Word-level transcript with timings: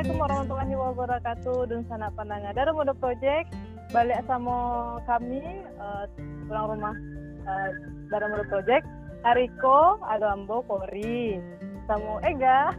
Assalamualaikum 0.00 0.32
warahmatullahi 0.32 0.76
wabarakatuh 0.80 1.58
dan 1.68 1.80
sana 1.84 2.08
pandangan 2.16 2.56
dari 2.56 2.72
Mode 2.72 2.96
Project 3.04 3.52
balik 3.92 4.24
sama 4.24 4.56
kami 5.04 5.44
uh, 5.76 6.08
pulang 6.48 6.72
rumah 6.72 6.96
uh, 7.44 7.68
dari 8.08 8.26
Mode 8.32 8.48
Project 8.48 8.88
Hariko 9.28 10.00
Agambo 10.08 10.64
Kori 10.64 11.36
sama 11.84 12.16
Ega 12.24 12.72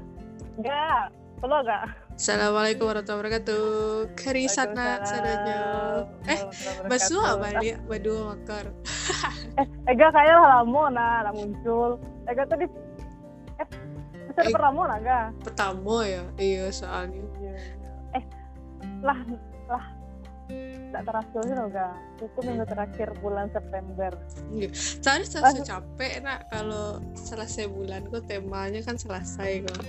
enggak 0.57 1.13
perlu 1.37 1.61
enggak 1.61 1.93
Assalamualaikum 2.17 2.85
warahmatullahi 2.89 3.21
wabarakatuh. 3.21 3.65
Kari 4.13 4.45
sana 4.45 5.01
sadanya. 5.01 5.57
Eh, 6.29 6.37
basu 6.85 7.17
apa 7.17 7.57
dia? 7.61 7.81
Badu 7.81 8.29
makar. 8.29 8.69
eh, 9.61 9.65
Ega 9.89 10.13
kayak 10.13 10.37
lama 10.37 10.83
nah, 10.93 11.33
muncul. 11.33 11.97
Ega 12.29 12.45
tadi 12.45 12.69
eh 12.69 12.90
bisa 14.31 14.41
Eh. 14.41 14.49
pertama 14.49 14.81
lah 14.85 14.97
enggak? 14.97 15.25
Pertama 15.41 15.95
ya, 16.03 16.23
iya 16.37 16.65
soalnya. 16.69 17.23
Eh, 18.11 18.23
lah 19.01 19.19
lah 19.67 19.85
tidak 20.47 21.03
terasa 21.05 21.37
sih 21.41 21.53
loh 21.53 21.67
enggak? 21.67 21.93
Itu 22.17 22.39
minggu 22.41 22.65
terakhir 22.65 23.07
bulan 23.19 23.47
September. 23.49 24.11
Iya. 24.49 24.69
Soalnya 24.73 25.25
selesai 25.25 25.61
capek 25.63 26.11
nak 26.21 26.39
kalau 26.47 26.85
selesai 27.13 27.67
bulan 27.67 28.03
kok 28.05 28.25
temanya 28.25 28.79
kan 28.81 28.95
selesai 28.95 29.63
kok. 29.63 29.79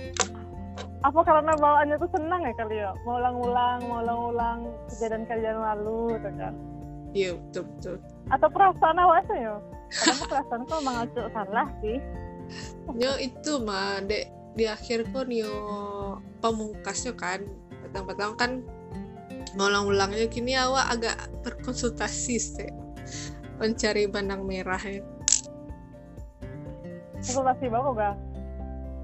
apa 1.03 1.19
karena 1.19 1.51
bawaannya 1.53 1.99
tuh 1.99 2.07
senang 2.09 2.41
ya 2.41 2.53
kali 2.55 2.79
ya 2.79 2.95
mau 3.03 3.19
ulang-ulang 3.19 3.79
mau 3.85 3.99
ulang-ulang 3.99 4.63
kejadian-kejadian 4.87 5.59
lalu 5.59 6.15
gitu 6.15 6.29
kan 6.33 6.53
Iya 7.11 7.29
betul 7.35 7.63
betul. 7.69 7.95
atau 8.31 8.47
perasaan 8.47 8.97
awalnya 8.97 9.35
ya 9.35 9.55
karena 9.91 10.23
perasaan 10.25 10.61
kok 10.63 10.77
emang 10.79 10.97
agak 11.03 11.27
salah 11.29 11.67
sih 11.83 11.99
Yo 12.99 13.15
itu 13.17 13.63
mah 13.63 14.03
dek 14.03 14.29
di 14.53 14.69
akhir 14.69 15.09
kok 15.09 15.25
yo 15.33 15.53
pemungkasnya 16.43 17.17
kan 17.17 17.41
petang-petang 17.81 18.33
kan 18.37 18.51
mau 19.57 19.69
ulang-ulangnya 19.69 20.29
kini 20.29 20.53
awak 20.57 20.93
agak 20.93 21.17
berkonsultasi 21.41 22.37
sih 22.37 22.71
mencari 23.57 24.09
benang 24.09 24.45
merahnya. 24.45 25.01
aku 27.23 27.39
masih 27.41 27.67
bawa 27.69 27.89
gak 27.95 28.15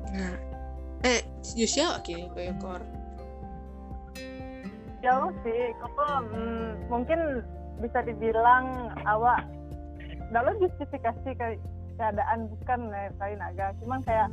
Nah, 0.09 0.35
eh 1.05 1.21
Yusya 1.53 2.01
kini 2.01 2.27
kayak 2.33 2.57
kor. 2.57 2.81
jauh 4.99 5.31
sih 5.47 5.71
kok 5.79 5.95
hmm, 5.95 6.91
mungkin 6.91 7.45
bisa 7.79 8.03
dibilang 8.03 8.91
awak 9.07 9.47
dalam 10.35 10.59
justifikasi 10.59 11.29
ke 11.39 11.47
keadaan 11.99 12.47
bukan 12.47 12.79
ya, 12.87 13.11
kali 13.19 13.35
naga 13.35 13.67
cuman 13.83 13.99
kayak 14.07 14.27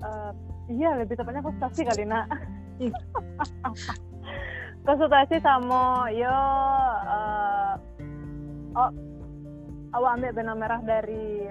eh, 0.00 0.32
iya 0.72 0.96
lebih 0.96 1.14
tepatnya 1.20 1.44
konsultasi 1.44 1.84
kali 1.84 2.04
nak. 2.08 2.26
Konsultasi 4.88 5.36
sama 5.44 6.08
yo 6.16 6.32
eh, 7.04 7.74
oh 8.72 8.90
awak 9.92 10.20
ambil 10.20 10.32
benang 10.32 10.58
merah 10.60 10.80
dari 10.80 11.48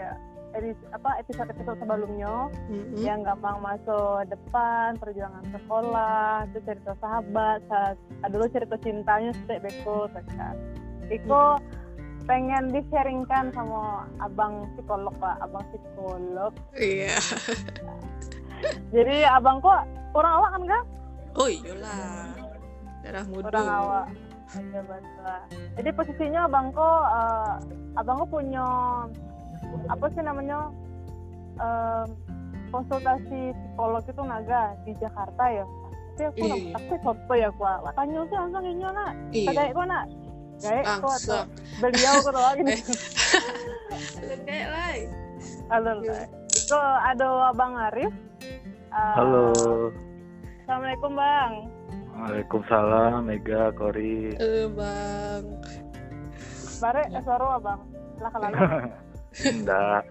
apa 0.89 1.21
episode 1.21 1.53
episode 1.53 1.77
sebelumnya 1.77 2.49
Mm-mm. 2.71 2.97
yang 2.97 3.21
gampang 3.21 3.61
masuk 3.61 4.25
depan 4.25 4.97
perjuangan 4.97 5.45
sekolah 5.53 6.49
itu 6.49 6.59
cerita 6.65 6.97
sahabat 6.97 7.61
ah, 7.69 7.93
dulu 8.25 8.49
cerita 8.49 8.73
cintanya 8.81 9.37
setiap 9.37 9.69
beko 9.69 10.09
kan. 10.09 10.57
Iko 11.13 11.61
pengen 12.27 12.69
di-sharingkan 12.69 13.49
sama 13.55 14.03
abang 14.19 14.67
psikolog 14.75 15.15
pak. 15.17 15.35
Abang 15.41 15.63
psikolog. 15.71 16.51
Iya. 16.75 17.15
jadi 18.93 19.31
abang 19.31 19.63
kok 19.63 19.87
orang 20.13 20.33
awak 20.43 20.49
kan 20.53 20.63
kan 20.67 20.83
Oh 21.37 21.47
iyalah. 21.47 22.33
Darah 23.05 23.25
muda. 23.29 23.47
orang 23.49 23.69
awak. 23.69 24.05
Iya, 24.47 24.79
jadi 25.75 25.89
posisinya 25.91 26.47
abang 26.47 26.71
kok 26.71 27.03
eh, 27.03 27.53
abang 27.99 28.15
kok 28.23 28.31
punya 28.31 28.65
apa 29.91 30.05
sih 30.15 30.23
namanya 30.23 30.71
eh, 31.59 32.05
konsultasi 32.71 33.51
psikolog 33.55 34.03
itu 34.03 34.23
naga 34.23 34.75
di 34.83 34.91
Jakarta 34.99 35.43
ya? 35.51 35.65
Tapi 36.17 36.23
aku 36.33 36.37
Iya, 36.41 36.55
nggak 36.73 36.79
aku 36.81 36.93
foto 37.05 37.33
ya 37.37 37.49
gua 37.61 37.77
tanya 37.93 38.25
sih 38.25 38.37
langsung 38.39 38.63
ini 38.65 38.81
nak 38.81 39.11
Iya. 39.29 39.49
kayak 39.53 39.85
nak 39.85 40.03
kok 40.59 41.17
tuh 41.21 41.33
Langsung. 41.35 41.45
beliau 41.79 42.13
kok 42.17 42.31
doang 42.31 42.57
lah. 42.57 42.79
halo 45.69 45.91
Iya. 45.99 46.19
itu 46.49 46.77
ada 47.03 47.25
abang 47.47 47.73
Arif 47.77 48.13
Eh, 48.87 49.13
Halo. 49.13 49.51
assalamualaikum 50.63 51.11
bang 51.13 51.53
Waalaikumsalam, 52.17 53.29
Mega, 53.29 53.69
Kori. 53.71 54.33
Eh 54.33 54.65
bang. 54.67 55.43
bare 56.79 57.03
suara 57.19 57.45
abang 57.53 57.81
lah 58.17 58.31
kalau 58.31 58.47
Enggak. 59.53 60.01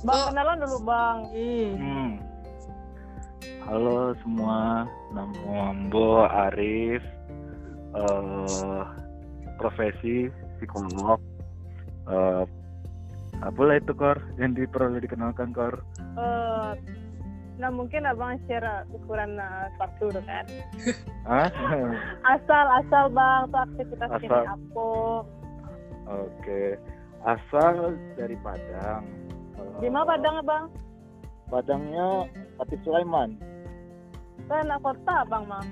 bang 0.00 0.14
Oh. 0.14 0.26
kenalan 0.28 0.56
dulu 0.60 0.78
bang 0.84 1.16
Hmm. 1.26 1.72
Hmm. 1.74 2.10
Halo 3.62 3.98
semua, 4.20 4.84
nama 5.10 5.58
Mbo 5.72 6.22
Arif, 6.24 7.02
eh 7.92 8.82
profesi 9.56 10.26
psikolog. 10.58 11.20
Eh 12.08 12.44
apalah 13.42 13.76
itu 13.76 13.90
Kor 13.92 14.18
yang 14.38 14.54
di- 14.54 14.70
perlu 14.70 15.02
dikenalkan 15.02 15.50
Kor? 15.50 15.82
Eh, 15.98 16.70
nah 17.58 17.70
mungkin 17.70 18.06
abang 18.06 18.38
share 18.46 18.86
ukuran 18.90 19.34
uh, 19.38 19.66
satu 19.78 20.08
kan 20.24 20.46
asal 22.34 22.64
asal 22.80 23.04
bang 23.10 23.42
tuh 23.50 23.60
aktivitas 23.62 24.08
ini 24.18 24.26
Asal. 24.26 24.44
apa 24.46 24.90
Oke, 26.02 26.62
asal 27.22 27.94
dari 28.18 28.34
Padang. 28.42 29.06
Eh, 29.54 29.78
di 29.78 29.88
mana 29.90 30.06
Padang 30.06 30.36
bang 30.42 30.64
Padangnya 31.46 32.26
Atif 32.58 32.78
Sulaiman, 32.82 33.38
anak 34.50 34.80
kota 34.82 35.22
bang 35.26 35.44
mah 35.46 35.64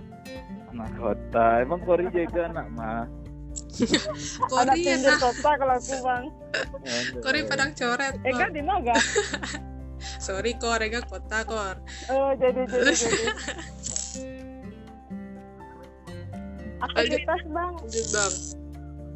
anak 0.71 0.91
kota. 0.97 1.47
Emang 1.63 1.81
Kori 1.83 2.07
juga 2.11 2.41
anak 2.51 2.67
mah. 2.75 3.05
anak 4.63 4.77
Kori 4.79 4.79
pinggir 4.87 5.11
nah. 5.11 5.19
kota 5.19 5.51
kalau 5.59 5.75
aku 5.75 5.95
bang 6.07 6.25
Kori 7.25 7.41
padang 7.47 7.71
coret. 7.75 8.15
eh 8.23 8.33
kan 8.35 8.51
di 8.55 8.63
mana 8.63 8.95
Sorry 10.25 10.57
kor, 10.57 10.81
Ega 10.81 11.05
kota 11.05 11.45
kor. 11.45 11.77
oh 12.09 12.33
jadi 12.41 12.63
jadi 12.65 12.93
jadi 12.95 13.27
aktivitas 16.81 17.41
bang 17.53 17.73
Lanjut 17.77 18.07
bang. 18.15 18.35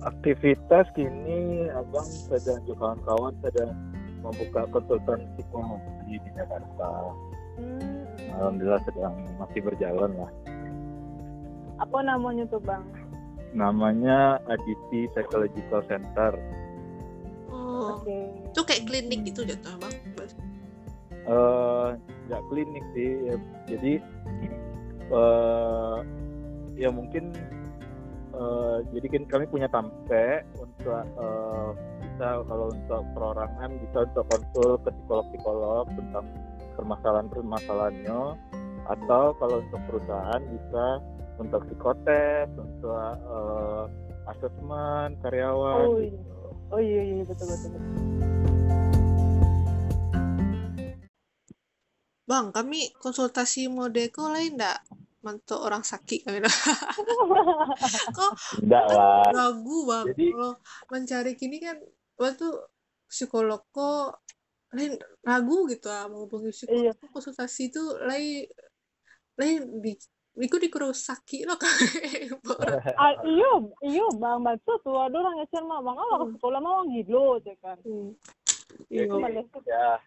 aktivitas 0.04 0.86
kini 0.92 1.41
abang 1.72 2.04
sedang 2.28 2.60
juga 2.69 2.92
kawan-kawan 2.92 3.32
sedang 3.41 3.72
membuka 4.21 4.60
konsultan 4.69 5.21
psikologi 5.36 6.16
di 6.21 6.31
Jakarta. 6.36 6.91
hmm, 7.56 8.04
Alhamdulillah 8.36 8.81
sedang 8.84 9.15
masih 9.41 9.60
berjalan 9.65 10.12
lah. 10.16 10.31
Apa 11.83 11.99
namanya 12.03 12.45
tuh 12.47 12.62
bang 12.62 12.85
Namanya 13.55 14.43
Aditi 14.51 15.07
Psychological 15.15 15.87
Center. 15.87 16.35
Oh. 17.55 18.03
oke 18.03 18.19
Itu 18.51 18.61
kayak 18.67 18.91
klinik 18.91 19.23
gitu 19.23 19.47
jatuh 19.47 19.79
bang. 19.79 19.95
Eh, 21.25 21.89
nggak 22.29 22.43
klinik 22.53 22.84
sih, 22.93 23.11
ya, 23.31 23.34
jadi 23.65 23.93
eh 25.05 25.99
ya 26.75 26.89
mungkin 26.91 27.33
eh, 28.34 28.77
jadi 28.93 29.07
kan 29.09 29.23
kami 29.31 29.45
punya 29.49 29.69
tampe 29.71 30.43
untuk 30.59 30.91
eh, 30.91 31.69
bisa 32.03 32.45
kalau 32.45 32.67
untuk 32.69 33.03
perorangan 33.17 33.71
bisa 33.89 33.99
untuk 34.05 34.25
konsul 34.29 34.71
ke 34.84 34.91
psikolog-psikolog 34.93 35.87
tentang 35.95 36.27
permasalahan-permasalahannya 36.77 38.21
atau 38.84 39.25
kalau 39.41 39.57
untuk 39.65 39.81
perusahaan 39.89 40.43
bisa 40.45 40.84
untuk 41.36 41.60
psikotes, 41.66 42.48
untuk 42.54 42.95
eh, 43.16 43.84
asesmen 44.27 45.19
karyawan. 45.21 45.84
Oh, 45.84 45.98
iya. 45.98 46.10
gitu. 46.10 46.34
oh 46.71 46.81
iya 46.81 47.03
iya 47.04 47.22
betul 47.22 47.47
betul, 47.48 47.71
betul. 47.72 47.92
Bang, 52.25 52.47
kami 52.51 52.89
konsultasi 52.97 53.69
modeko 53.69 54.33
lain 54.33 54.57
ndak? 54.57 54.81
Mantuk 55.21 55.60
orang 55.60 55.81
sakit 55.81 56.25
kami 56.25 56.41
dah. 56.41 56.53
Kok 58.16 58.33
Enggak 58.60 58.84
lah. 58.89 59.25
ragu 59.28 59.78
bang 59.84 60.04
Jadi- 60.13 60.33
kalau 60.33 60.53
mencari 60.89 61.33
kini 61.34 61.57
kan 61.60 61.77
waktu 62.16 62.48
psikolog 63.09 63.65
kok 63.71 64.21
lain 64.75 64.95
ragu 65.22 65.65
gitu 65.66 65.89
ah 65.89 66.09
mau 66.09 66.28
hubungi 66.28 66.53
Iya. 66.69 66.92
psikolog 66.92 67.10
konsultasi 67.10 67.72
itu 67.72 67.81
lain 68.04 68.45
lain 69.34 69.60
di 69.81 69.92
Iku 70.34 70.59
dikerusaki 70.59 71.47
loh 71.47 71.54
kan 71.54 71.71
ah, 73.03 73.15
iya 73.22 73.53
iya 73.86 74.07
bang 74.19 74.42
bantu 74.42 74.75
tuh 74.83 74.98
ada 74.98 75.15
orang 75.15 75.39
ngecer 75.39 75.63
mah 75.63 75.78
bang 75.78 75.97
awak 75.98 76.19
ke 76.19 76.27
sekolah 76.39 76.59
mah 76.59 76.72
orang 76.83 76.89
gilo 76.91 77.39
kan 77.63 77.78
Hmm. 77.84 78.10
Iya. 78.91 79.07
Balik. 79.07 79.47
ya 79.71 80.03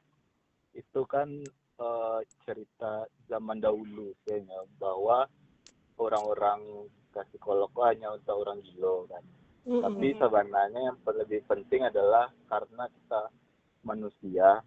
itu 0.75 1.01
kan 1.07 1.29
eh, 1.79 2.19
cerita 2.43 3.07
zaman 3.31 3.63
dahulu 3.63 4.11
kayaknya 4.27 4.59
bahwa 4.75 5.23
orang-orang 5.97 6.89
psikolog 7.25 7.71
itu 7.73 7.81
hanya 7.81 8.07
untuk 8.13 8.35
orang 8.45 8.59
gila 8.61 9.09
kan. 9.09 9.23
Mm-mm. 9.67 9.83
Tapi 9.83 10.07
sebenarnya 10.15 10.81
yang 10.93 10.97
lebih 11.01 11.41
penting 11.49 11.81
adalah 11.83 12.29
karena 12.47 12.85
kita 12.87 13.21
manusia 13.83 14.61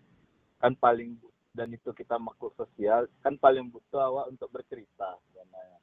kan 0.60 0.72
paling 0.76 1.16
dan 1.50 1.68
itu 1.70 1.90
kita 1.90 2.14
makhluk 2.16 2.54
sosial 2.54 3.10
kan 3.20 3.34
paling 3.36 3.68
butuh 3.68 4.00
awak 4.00 4.30
untuk 4.30 4.48
bercerita 4.50 5.18
sebenarnya 5.30 5.78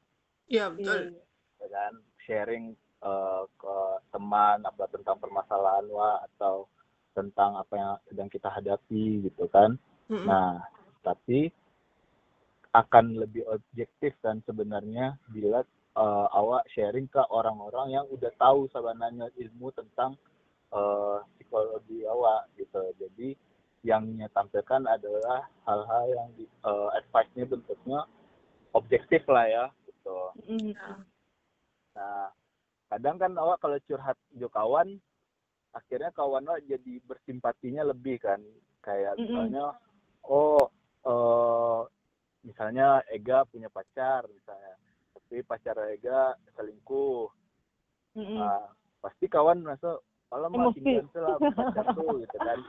Iya 0.47 0.65
Iya. 0.71 0.73
betul. 0.73 1.01
ya 1.57 1.67
kan 1.67 1.93
sharing 2.23 2.65
eh, 3.03 3.43
ke 3.57 3.75
teman 4.09 4.63
apa 4.63 4.83
tentang 4.89 5.17
permasalahan 5.19 5.85
wa 5.89 6.23
atau 6.23 6.65
tentang 7.11 7.57
apa 7.57 7.73
yang 7.75 7.93
sedang 8.07 8.29
kita 8.29 8.47
hadapi 8.47 9.25
gitu 9.25 9.45
kan 9.49 9.75
Mm-mm. 10.07 10.23
nah 10.23 10.61
tapi 11.01 11.49
akan 12.75 13.17
lebih 13.17 13.41
objektif 13.49 14.13
kan 14.21 14.37
sebenarnya 14.45 15.17
bila 15.33 15.65
eh, 15.97 16.27
awak 16.31 16.63
sharing 16.71 17.09
ke 17.09 17.21
orang-orang 17.33 17.97
yang 17.97 18.05
udah 18.07 18.29
tahu 18.37 18.69
sebenarnya 18.69 19.33
ilmu 19.33 19.73
tentang 19.73 20.13
eh, 20.71 21.17
psikologi 21.35 22.05
awak 22.05 22.45
gitu 22.55 22.81
jadi 23.01 23.33
yang 23.88 24.04
tampilkan 24.36 24.84
adalah 24.84 25.48
hal-hal 25.63 26.06
yang 26.12 26.28
di, 26.36 26.44
eh, 26.44 26.89
advice-nya 27.00 27.48
bentuknya 27.48 28.00
objektif 28.75 29.24
lah 29.31 29.48
ya 29.48 29.66
gitu 29.88 30.18
Mm. 30.48 30.75
Nah, 31.98 32.30
kadang 32.94 33.18
kan 33.18 33.34
awak 33.42 33.57
kalau 33.57 33.80
curhat 33.89 34.19
jo 34.38 34.48
kawan, 34.54 35.01
akhirnya 35.74 36.13
kawan 36.13 36.45
awak 36.45 36.62
jadi 36.69 37.01
bersimpatinya 37.10 37.89
lebih 37.89 38.22
kan. 38.22 38.38
Kayak 38.86 39.18
Mm-mm. 39.18 39.25
misalnya, 39.28 39.66
oh, 40.30 40.69
eh, 41.04 41.80
misalnya 42.45 43.01
Ega 43.10 43.44
punya 43.50 43.68
pacar 43.74 44.30
misalnya, 44.30 44.78
tapi 45.18 45.42
pacar 45.42 45.75
Ega 45.89 46.38
selingkuh. 46.54 47.28
Mm-mm. 48.13 48.38
Nah, 48.39 48.69
pasti 49.01 49.25
kawan 49.25 49.66
merasa, 49.66 49.98
kalau 50.30 50.48
makin 50.54 51.07
lah 51.18 51.36
pacar 51.42 51.86
tuh 51.98 52.22
gitu 52.24 52.38
kan. 52.38 52.60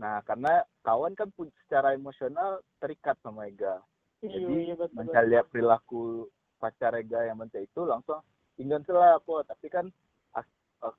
Nah, 0.00 0.24
karena 0.24 0.64
kawan 0.80 1.12
kan 1.12 1.28
pun 1.36 1.52
secara 1.64 1.92
emosional 1.92 2.64
terikat 2.80 3.20
sama 3.20 3.44
Ega. 3.44 3.84
Iya, 4.24 4.40
Jadi 4.40 4.54
iya, 4.64 4.74
betul, 4.76 4.96
mencari 4.96 5.26
lihat 5.28 5.46
perilaku 5.52 6.28
pacar 6.60 6.92
Ega 6.96 7.24
yang 7.24 7.40
mentah 7.40 7.60
itu 7.60 7.84
langsung 7.88 8.20
tinggal 8.56 8.84
lah 8.92 9.16
apa 9.16 9.34
tapi 9.48 9.72
kan 9.72 9.88
eh, 10.36 10.44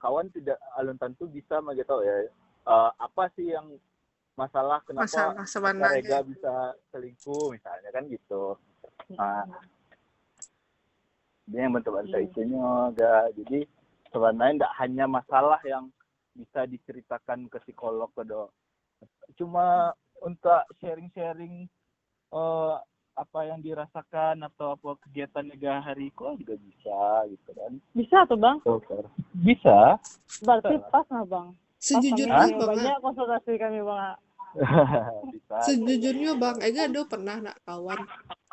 kawan 0.01 0.33
tidak 0.33 0.57
alun 0.73 0.97
tentu 0.97 1.29
bisa 1.29 1.61
magi 1.61 1.85
tahu 1.85 2.01
ya 2.01 2.25
eh, 2.25 2.91
apa 2.97 3.29
sih 3.37 3.53
yang 3.53 3.77
masalah 4.33 4.81
kenapa 4.81 5.05
Masalah 5.05 5.37
pacar. 5.37 6.01
Ega 6.01 6.17
bisa 6.25 6.53
selingkuh 6.89 7.53
misalnya 7.53 7.89
kan 7.93 8.09
gitu 8.09 8.57
nah 9.13 9.45
dia 11.45 11.67
yang 11.67 11.77
bentuk-bentuk 11.77 12.17
Hmm. 12.17 12.27
itunya 12.31 12.65
enggak 12.89 13.23
jadi 13.37 13.59
sebenarnya 14.09 14.53
tidak 14.57 14.73
hanya 14.81 15.05
masalah 15.05 15.59
yang 15.61 15.93
bisa 16.33 16.65
diceritakan 16.65 17.45
ke 17.51 17.61
psikolog 17.61 18.09
kedo 18.17 18.49
cuma 19.39 19.95
untuk 20.21 20.61
sharing-sharing 20.79 21.65
eh, 22.31 22.75
apa 23.11 23.39
yang 23.43 23.59
dirasakan 23.59 24.39
atau 24.47 24.73
apa 24.79 24.95
kegiatan 25.03 25.45
Ega 25.51 25.83
hari 25.83 26.09
kok 26.15 26.39
juga 26.39 26.55
bisa 26.57 26.99
gitu 27.27 27.49
kan 27.53 27.73
Bisa 27.91 28.17
tuh 28.25 28.39
bang, 28.39 28.57
bisa 29.43 29.99
berarti 30.41 30.75
pas 30.89 31.05
nggak 31.05 31.27
bang? 31.27 31.47
Pas 31.51 31.77
Sejujurnya 31.81 32.33
bang, 32.55 32.67
banyak 32.71 32.95
konsultasi 33.03 33.51
kami 33.57 33.79
bang. 33.83 34.15
bisa 35.33 35.55
sejujurnya 35.67 36.31
bang 36.39 36.57
Ega 36.63 36.81
ada 36.87 37.01
pernah 37.07 37.37
nak 37.39 37.57
kawan 37.67 37.99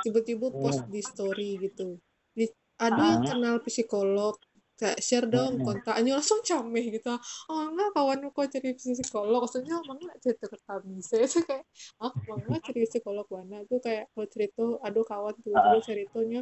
tiba-tiba 0.02 0.46
post 0.50 0.86
Hmm. 0.86 0.92
di 0.94 1.00
story 1.02 1.50
gitu. 1.58 1.98
Di, 2.34 2.46
ada 2.78 3.02
yang 3.02 3.22
Ah. 3.26 3.30
kenal 3.34 3.56
psikolog 3.66 4.38
kayak 4.78 4.98
share 5.02 5.26
dong 5.26 5.58
Hmm. 5.58 5.66
kontaknya 5.66 6.12
langsung 6.18 6.40
cameh 6.46 6.84
gitu 6.94 7.10
oh 7.50 7.60
enggak 7.68 7.90
kawan 7.96 8.18
kok 8.30 8.46
jadi 8.54 8.68
psikolog 8.78 9.40
maksudnya 9.44 9.74
emang 9.82 9.98
nggak 9.98 10.18
cerita 10.22 10.44
ke 10.46 10.58
kami 10.64 10.96
saya 11.02 11.26
tuh 11.34 11.42
kayak 11.44 11.64
ah 11.98 12.12
emang 12.14 12.38
nggak 12.46 12.62
cerita 12.70 12.86
psikolog 12.96 13.26
mana 13.28 13.56
tuh 13.66 13.78
kayak 13.82 14.04
kalau 14.14 14.26
cerita 14.30 14.62
aduh 14.86 15.04
kawan 15.04 15.34
tiba-tiba 15.42 15.78
ceritanya 15.82 16.40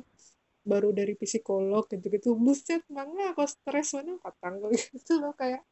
baru 0.66 0.90
dari 0.90 1.14
psikolog 1.16 1.84
gitu-gitu 1.88 2.34
buset 2.36 2.82
emang 2.92 3.14
nggak 3.14 3.38
aku 3.38 3.44
stres 3.48 3.88
mana 3.96 4.12
patang 4.20 4.54
gitu 4.94 5.12
loh 5.22 5.32
kayak 5.38 5.62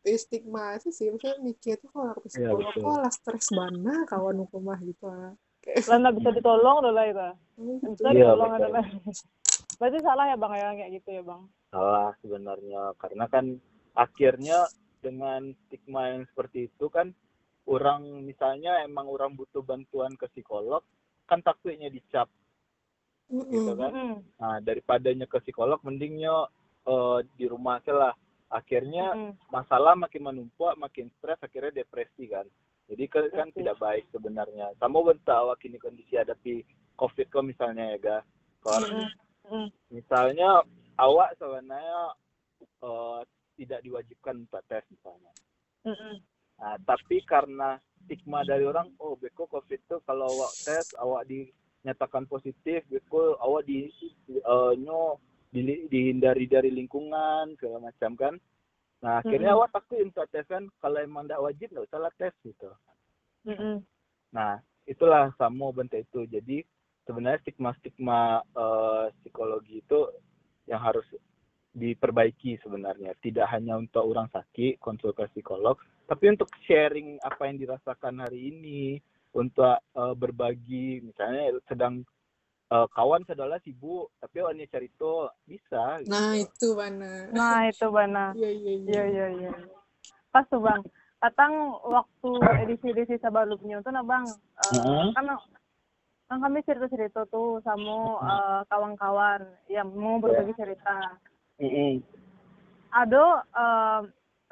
stigma 0.00 0.80
sih 0.80 0.92
sih 0.96 1.06
maksudnya 1.12 1.36
mikir 1.44 1.76
tuh 1.82 1.90
kalau 1.92 2.16
aku 2.16 2.28
psikolog 2.32 2.72
betul. 2.72 2.84
kok 2.88 2.96
lah 3.04 3.12
stres 3.12 3.48
mana 3.52 3.92
kawan 4.08 4.44
aku 4.44 4.56
mah 4.62 4.78
gitu 4.80 5.04
ah 5.08 5.32
Lah 5.60 5.96
nggak 6.00 6.14
bisa 6.16 6.30
ditolong 6.40 6.76
udah 6.80 6.92
lah 6.96 7.04
itu. 7.04 7.28
Gitu. 7.60 7.84
Bisa 8.00 8.10
Iya, 8.10 8.32
ditolong 8.32 8.50
adalah. 8.56 8.84
Berarti 9.76 9.98
salah 10.00 10.24
ya 10.32 10.36
bang 10.40 10.52
ya 10.56 10.68
kayak 10.72 10.90
gitu 11.00 11.08
ya 11.20 11.22
bang? 11.24 11.42
Salah 11.70 12.12
sebenarnya. 12.20 12.92
Karena 12.98 13.24
kan 13.30 13.56
akhirnya 13.94 14.66
dengan 15.00 15.54
stigma 15.66 16.12
yang 16.12 16.28
seperti 16.28 16.68
itu 16.68 16.86
kan 16.92 17.14
orang 17.64 18.04
misalnya 18.26 18.84
emang 18.84 19.08
orang 19.08 19.32
butuh 19.32 19.64
bantuan 19.64 20.12
ke 20.18 20.28
psikolog 20.34 20.84
kan 21.24 21.40
takutnya 21.40 21.88
dicap. 21.88 22.26
Gitu 23.30 23.72
kan? 23.78 24.20
Nah 24.42 24.58
daripadanya 24.60 25.30
ke 25.30 25.38
psikolog 25.40 25.78
mendingnya 25.86 26.50
eh, 26.84 27.18
di 27.38 27.46
rumah 27.46 27.78
aja 27.78 27.94
lah. 27.94 28.14
Akhirnya 28.50 29.14
Mm-mm. 29.14 29.38
masalah 29.54 29.94
makin 29.94 30.26
menumpuk 30.26 30.74
makin 30.74 31.06
stres 31.18 31.38
akhirnya 31.38 31.86
depresi 31.86 32.26
kan. 32.26 32.44
Jadi 32.90 33.06
kan 33.06 33.30
Betul. 33.30 33.62
tidak 33.62 33.78
baik 33.78 34.04
sebenarnya. 34.10 34.74
Sama 34.82 34.98
bentuk 35.06 35.30
awak 35.30 35.62
ini 35.62 35.78
kondisi 35.78 36.18
hadapi 36.18 36.66
covid 36.98 37.30
kok 37.30 37.46
misalnya 37.46 37.94
ya 37.94 37.98
ga 38.02 38.18
kalau. 38.58 38.90
Mm-mm. 38.90 39.70
misalnya 39.90 40.62
awak 41.00 41.34
sebenarnya 41.40 42.12
eh, 42.60 43.20
tidak 43.56 43.80
diwajibkan 43.84 44.44
untuk 44.44 44.62
tes 44.68 44.84
misalnya 44.92 45.32
Mm-mm. 45.88 46.20
nah, 46.60 46.76
tapi 46.84 47.24
karena 47.24 47.80
stigma 48.04 48.44
dari 48.44 48.64
orang 48.68 48.92
oh 49.00 49.16
beko 49.16 49.48
covid 49.48 49.80
itu 49.80 49.96
kalau 50.04 50.36
awak 50.36 50.52
tes 50.64 50.86
awak 51.00 51.24
dinyatakan 51.28 52.28
positif 52.28 52.84
beko 52.92 53.40
awak 53.40 53.64
di 53.64 53.88
eh, 54.28 54.72
nyo 54.80 55.16
di- 55.50 55.88
dihindari 55.88 56.46
dari 56.46 56.70
lingkungan 56.70 57.56
segala 57.56 57.90
macam 57.90 58.12
kan 58.14 58.34
nah 59.00 59.24
akhirnya 59.24 59.56
Mm-mm. 59.56 59.64
awak 59.64 59.72
takut 59.72 60.04
untuk 60.04 60.28
tes 60.28 60.44
kan 60.44 60.68
kalau 60.84 61.00
emang 61.00 61.24
tidak 61.24 61.40
wajib 61.40 61.72
nggak 61.72 61.88
usah 61.88 62.00
lah 62.00 62.12
tes 62.20 62.36
gitu 62.44 62.68
Mm-mm. 63.48 63.80
Nah, 64.30 64.60
itulah 64.86 65.32
sama 65.40 65.72
bentuk 65.74 66.02
itu. 66.04 66.28
Jadi 66.28 66.58
sebenarnya 67.08 67.42
stigma-stigma 67.42 68.44
eh, 68.44 69.04
psikologi 69.22 69.82
itu 69.82 70.00
yang 70.70 70.78
harus 70.80 71.04
diperbaiki 71.74 72.58
sebenarnya. 72.62 73.14
Tidak 73.18 73.46
hanya 73.50 73.74
untuk 73.78 74.06
orang 74.06 74.30
sakit 74.30 74.78
konsul 74.78 75.10
ke 75.10 75.26
psikolog, 75.34 75.74
tapi 76.06 76.30
untuk 76.30 76.50
sharing 76.66 77.18
apa 77.22 77.50
yang 77.50 77.58
dirasakan 77.58 78.22
hari 78.22 78.54
ini, 78.54 78.98
untuk 79.34 79.78
eh, 79.78 80.14
berbagi, 80.14 81.02
misalnya 81.02 81.58
sedang 81.66 82.02
eh, 82.70 82.86
kawan 82.94 83.26
saudara 83.26 83.58
sibuk, 83.62 84.10
tapi 84.18 84.42
awalnya 84.42 84.66
cerita 84.70 85.30
bisa. 85.46 86.02
gitu. 86.02 86.10
nah 86.10 86.34
itu 86.34 86.66
mana 86.74 87.10
Nah 87.30 87.58
itu 87.66 87.86
bana. 87.90 88.24
iya 88.38 88.50
iya 88.50 88.72
Iya 88.86 89.02
iya 89.06 89.26
iya. 89.42 89.52
Pas 90.30 90.46
tuh 90.46 90.62
bang. 90.62 90.82
Katang 91.20 91.52
waktu 91.84 92.30
edisi-edisi 92.64 93.20
sebelumnya 93.20 93.84
tuh 93.84 93.92
nah 93.92 94.02
bang, 94.02 94.24
eh, 94.26 94.74
Mhm. 94.74 95.06
kan 95.14 95.26
kan 96.30 96.38
kami 96.38 96.62
cerita-cerita 96.62 97.26
tuh 97.26 97.58
sama 97.66 98.22
eh, 98.22 98.60
kawan-kawan 98.70 99.42
yang 99.66 99.90
mau 99.90 100.22
berbagi 100.22 100.54
cerita. 100.54 101.18
Mm-mm. 101.58 101.98
Ada 102.94 103.24
eh, 103.42 104.00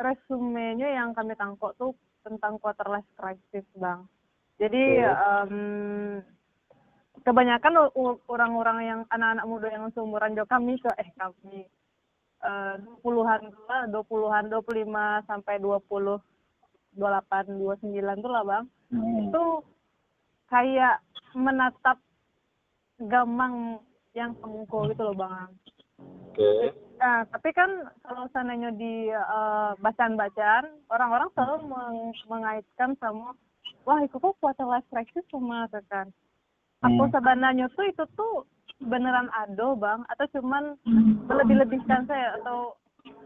resumenya 0.02 0.90
yang 0.90 1.14
kami 1.14 1.38
tangkap 1.38 1.78
tuh 1.78 1.94
tentang 2.26 2.58
quarter 2.58 2.90
life 2.90 3.06
crisis 3.14 3.62
bang. 3.78 4.02
Jadi 4.58 5.06
em, 5.06 6.18
kebanyakan 7.22 7.94
orang-orang 8.26 8.78
yang 8.82 9.00
anak-anak 9.14 9.46
muda 9.46 9.68
yang 9.70 9.86
seumuran 9.94 10.34
jo 10.34 10.42
kami 10.50 10.82
ke 10.82 10.90
eh 10.98 11.06
kami 11.14 11.62
eh, 12.42 12.74
20-an 13.06 13.54
lah, 13.70 13.86
20-an, 13.86 14.50
25 14.50 15.30
sampai 15.30 15.62
20 15.62 16.18
28 16.98 17.54
29 17.54 18.24
tuh 18.26 18.32
lah 18.34 18.42
bang 18.42 18.66
Mm. 18.88 19.28
itu 19.28 19.44
kayak 20.48 21.00
menatap 21.32 22.00
gamang 22.98 23.78
yang 24.12 24.34
pengko 24.34 24.88
gitu 24.88 25.02
loh 25.04 25.14
bang 25.14 25.50
Oke. 26.28 26.70
Nah, 26.98 27.26
tapi 27.30 27.50
kan 27.50 27.70
kalau 28.02 28.26
seandainya 28.30 28.70
di 28.70 29.06
eh, 29.06 29.70
bacaan-bacaan, 29.78 30.66
orang-orang 30.90 31.30
selalu 31.30 31.66
meng- 31.66 32.22
mengaitkan 32.26 32.94
sama, 32.98 33.34
wah 33.82 33.98
itu 33.98 34.14
kok 34.14 34.38
quarter 34.38 34.66
life 34.66 34.86
crisis 34.86 35.22
sama 35.30 35.66
kan. 35.86 36.10
Apa 36.78 37.02
Hmm. 37.02 37.10
sebenarnya 37.10 37.66
tuh 37.74 37.86
itu 37.86 38.02
tuh 38.14 38.46
beneran 38.78 39.30
ada 39.30 39.74
bang, 39.74 40.06
atau 40.06 40.26
cuman 40.38 40.78
melebih-lebihkan 41.26 42.06
saya 42.06 42.38
atau 42.38 42.78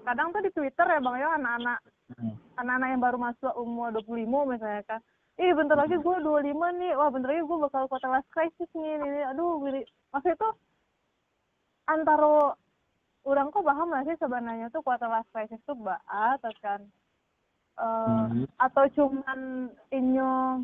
kadang 0.05 0.33
tuh 0.33 0.41
di 0.41 0.53
Twitter 0.53 0.87
ya 0.89 1.01
bang 1.01 1.17
ya 1.17 1.29
anak-anak 1.37 1.79
Mm. 2.13 2.33
anak-anak 2.61 2.89
yang 2.93 3.01
baru 3.01 3.17
masuk 3.17 3.53
umur 3.57 3.89
25 3.89 4.45
misalnya 4.45 4.85
kan, 4.85 5.01
ih 5.43 5.53
bentar 5.59 5.75
lagi 5.75 5.99
gue 5.99 6.17
25 6.23 6.55
nih 6.55 6.93
wah 6.95 7.11
bentar 7.11 7.35
lagi 7.35 7.43
gue 7.43 7.59
bakal 7.67 7.91
quarter 7.91 8.23
crisis 8.31 8.71
nih, 8.79 8.95
nih, 8.95 9.11
nih. 9.11 9.25
aduh 9.35 9.59
gini 9.67 9.83
maksudnya 10.15 10.39
itu 10.39 10.49
antara 11.91 12.55
orang 13.27 13.51
kok 13.51 13.67
paham 13.67 13.91
gak 13.91 14.07
sih 14.07 14.17
sebenarnya 14.23 14.71
tuh 14.71 14.87
quarter 14.87 15.11
crisis 15.35 15.59
tuh 15.67 15.75
baat 15.75 16.39
kan 16.63 16.87
uh, 17.75 18.31
hmm. 18.31 18.47
atau 18.63 18.85
cuman 18.95 19.71
inyo 19.91 20.63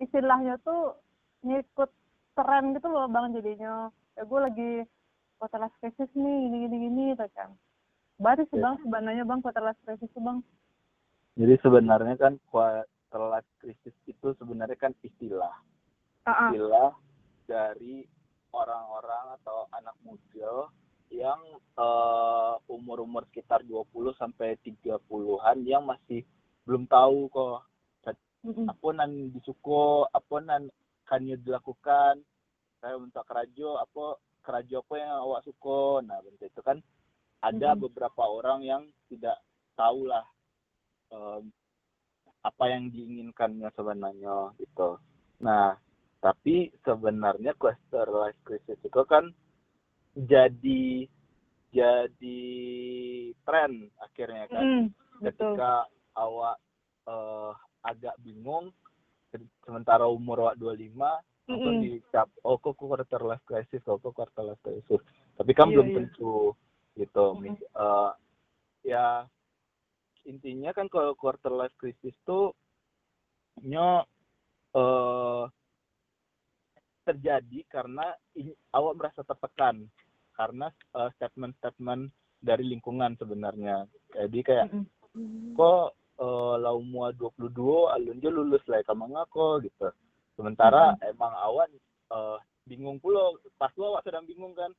istilahnya 0.00 0.56
tuh 0.64 0.96
ngikut 1.44 1.92
tren 2.32 2.72
gitu 2.72 2.88
loh 2.88 3.04
bang 3.04 3.36
jadinya 3.36 3.92
ya 4.16 4.22
gue 4.24 4.40
lagi 4.40 4.70
quarter 5.36 5.68
crisis 5.76 6.08
nih 6.16 6.36
gini 6.48 6.56
gini 6.64 6.76
gini 6.88 7.04
kan 7.20 7.52
sih 8.48 8.56
ya. 8.56 8.64
bang 8.64 8.74
sebenarnya 8.80 9.24
bang 9.28 9.40
quarter 9.44 9.76
crisis 9.84 10.08
tuh 10.16 10.24
bang 10.24 10.40
jadi 11.36 11.54
sebenarnya 11.60 12.16
kan 12.16 12.40
quarter 13.14 13.30
life 13.30 13.50
crisis 13.62 13.94
itu 14.10 14.34
sebenarnya 14.42 14.74
kan 14.74 14.90
istilah 15.06 15.54
uh 16.26 16.30
-uh. 16.34 16.50
istilah 16.50 16.90
dari 17.46 18.02
orang-orang 18.50 19.38
atau 19.38 19.70
anak 19.70 19.94
muda 20.02 20.66
yang 21.14 21.38
uh, 21.78 22.58
umur-umur 22.66 23.22
sekitar 23.30 23.62
20 23.62 23.86
sampai 24.18 24.58
30-an 24.66 25.62
yang 25.62 25.86
masih 25.86 26.26
belum 26.66 26.90
tahu 26.90 27.30
kok 27.30 27.62
apa 28.44 28.88
nan 28.92 29.32
disuko, 29.32 30.04
apa 30.10 30.36
nan 30.44 30.68
kan 31.08 31.24
dilakukan. 31.24 32.20
Saya 32.76 33.00
minta 33.00 33.24
kerajo, 33.24 33.80
apa 33.80 34.20
kerajo 34.44 34.84
apa 34.84 34.94
yang 35.00 35.12
awak 35.16 35.40
suko. 35.48 36.04
Nah, 36.04 36.20
bentuk 36.20 36.52
itu 36.52 36.60
kan 36.60 36.76
ada 37.40 37.72
mm-hmm. 37.72 37.84
beberapa 37.88 38.20
orang 38.28 38.60
yang 38.60 38.82
tidak 39.08 39.40
tahu 39.80 40.04
lah 40.04 40.28
um, 41.08 41.48
apa 42.44 42.64
yang 42.68 42.92
diinginkannya 42.92 43.72
sebenarnya 43.72 44.52
gitu. 44.60 45.00
Nah, 45.40 45.72
tapi 46.20 46.72
sebenarnya 46.84 47.56
quarter 47.56 48.08
life 48.08 48.40
crisis 48.44 48.80
itu 48.80 49.02
kan 49.08 49.28
jadi 50.16 51.08
jadi 51.74 52.42
tren 53.42 53.92
akhirnya 53.98 54.46
kan 54.46 54.62
mm, 54.64 54.84
ketika 55.26 55.84
betul. 55.84 56.16
awak 56.16 56.56
uh, 57.10 57.52
agak 57.82 58.14
bingung 58.22 58.70
sementara 59.66 60.06
umur 60.06 60.48
awak 60.48 60.56
25 60.56 60.94
mm 60.94 61.56
-hmm. 61.58 61.76
dicap 61.82 62.30
oh 62.46 62.56
kok 62.62 62.78
quarter 62.78 63.20
life 63.26 63.42
crisis 63.42 63.82
kok 63.82 63.98
kok 63.98 64.14
quarter 64.14 64.46
life 64.46 64.62
crisis 64.62 65.02
tapi 65.34 65.50
kan 65.52 65.68
yeah, 65.68 65.74
belum 65.76 65.88
yeah. 65.90 65.96
tentu 65.98 66.54
gitu 66.94 67.26
mm 67.36 67.52
-hmm. 67.52 67.56
uh, 67.74 68.10
ya 68.86 69.26
intinya 70.24 70.70
kan 70.72 70.88
kalau 70.88 71.12
quarter 71.16 71.52
life 71.52 71.74
crisis 71.76 72.16
tuh 72.24 72.52
nyo 73.62 74.02
uh, 74.74 75.44
terjadi 77.04 77.60
karena 77.68 78.16
awak 78.72 78.94
merasa 78.96 79.20
tertekan 79.22 79.86
karena 80.34 80.72
uh, 80.96 81.12
statement-statement 81.14 82.10
dari 82.42 82.64
lingkungan 82.66 83.14
sebenarnya. 83.16 83.86
Jadi 84.12 84.38
kayak 84.42 84.66
mm-hmm. 84.72 85.54
kok 85.54 85.94
uh, 86.18 86.54
lau 86.58 86.82
mua 86.82 87.14
22 87.14 87.94
alun 87.94 88.18
jo 88.18 88.30
lulus 88.32 88.64
lah 88.66 88.82
kamu 88.82 89.14
ngako 89.14 89.62
gitu. 89.62 89.88
Sementara 90.34 90.96
mm-hmm. 90.96 91.10
emang 91.14 91.32
awan 91.38 91.70
uh, 92.10 92.36
bingung 92.66 92.98
pula 92.98 93.36
pas 93.60 93.70
lo 93.78 93.94
awak 93.94 94.04
sedang 94.04 94.26
bingung 94.26 94.52
kan. 94.56 94.72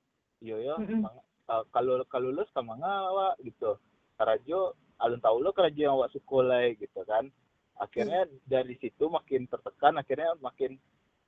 Iya 0.43 0.59
ya, 0.59 0.75
mm-hmm. 0.75 1.01
uh, 1.47 1.63
kalau 1.71 2.03
kalau 2.11 2.29
lulus 2.33 2.51
kamu 2.51 2.75
awak 2.83 3.39
gitu. 3.41 3.79
Karajo 4.15 4.75
alun 5.01 5.21
tahu 5.21 5.43
lo 5.43 5.51
karajo 5.51 5.79
yang 5.79 5.95
awak 5.97 6.13
sekolah 6.15 6.71
gitu 6.77 7.01
kan. 7.07 7.27
Akhirnya 7.75 8.23
mm. 8.23 8.47
dari 8.47 8.75
situ 8.79 9.11
makin 9.11 9.47
tertekan, 9.51 9.99
akhirnya 9.99 10.31
makin 10.39 10.79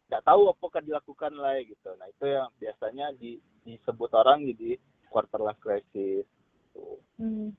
nggak 0.07 0.24
tahu 0.24 0.47
apa 0.47 0.63
akan 0.63 0.83
dilakukan 0.88 1.33
lah 1.36 1.59
gitu. 1.59 1.89
Nah 2.00 2.07
itu 2.07 2.25
yang 2.31 2.47
biasanya 2.63 3.07
di, 3.19 3.43
disebut 3.67 4.12
orang 4.15 4.47
jadi 4.47 4.79
quarter 5.12 5.43
life 5.43 5.59
crisis. 5.59 6.24
Hmm. 7.19 7.51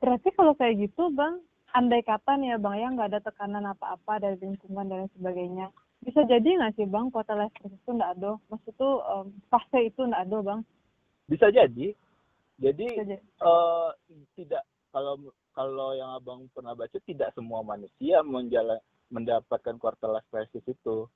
Berarti 0.00 0.32
kalau 0.32 0.56
kayak 0.56 0.88
gitu 0.88 1.12
bang, 1.12 1.42
andai 1.76 2.00
kata 2.00 2.40
nih 2.40 2.54
ya 2.54 2.58
bang 2.58 2.74
ya 2.80 2.88
nggak 2.96 3.08
ada 3.12 3.20
tekanan 3.20 3.68
apa-apa 3.68 4.22
dari 4.22 4.40
lingkungan 4.40 4.88
dan 4.88 5.10
sebagainya, 5.18 5.68
bisa 6.00 6.24
jadi 6.24 6.48
nggak 6.56 6.78
sih 6.78 6.86
bang 6.88 7.12
quarter 7.12 7.36
life 7.36 7.52
crisis 7.58 7.76
itu 7.76 7.90
nggak 7.92 8.16
ada? 8.16 8.40
Maksud 8.48 8.72
tuh 8.78 9.04
um, 9.04 9.28
fase 9.52 9.92
itu 9.92 10.00
nggak 10.00 10.24
ada 10.24 10.38
bang? 10.40 10.60
Bisa 11.28 11.52
jadi. 11.52 11.92
Jadi, 12.58 12.86
bisa 12.88 13.04
jadi. 13.04 13.22
Uh, 13.44 13.92
tidak 14.38 14.64
kalau 14.98 15.14
kalau 15.54 15.90
yang 15.94 16.10
abang 16.18 16.50
pernah 16.50 16.74
baca 16.74 16.98
tidak 17.06 17.30
semua 17.38 17.62
manusia 17.62 18.18
menjalan 18.26 18.82
mendapatkan 19.14 19.78
quarter 19.78 20.10
life 20.10 20.26
crisis 20.34 20.66
itu. 20.66 21.06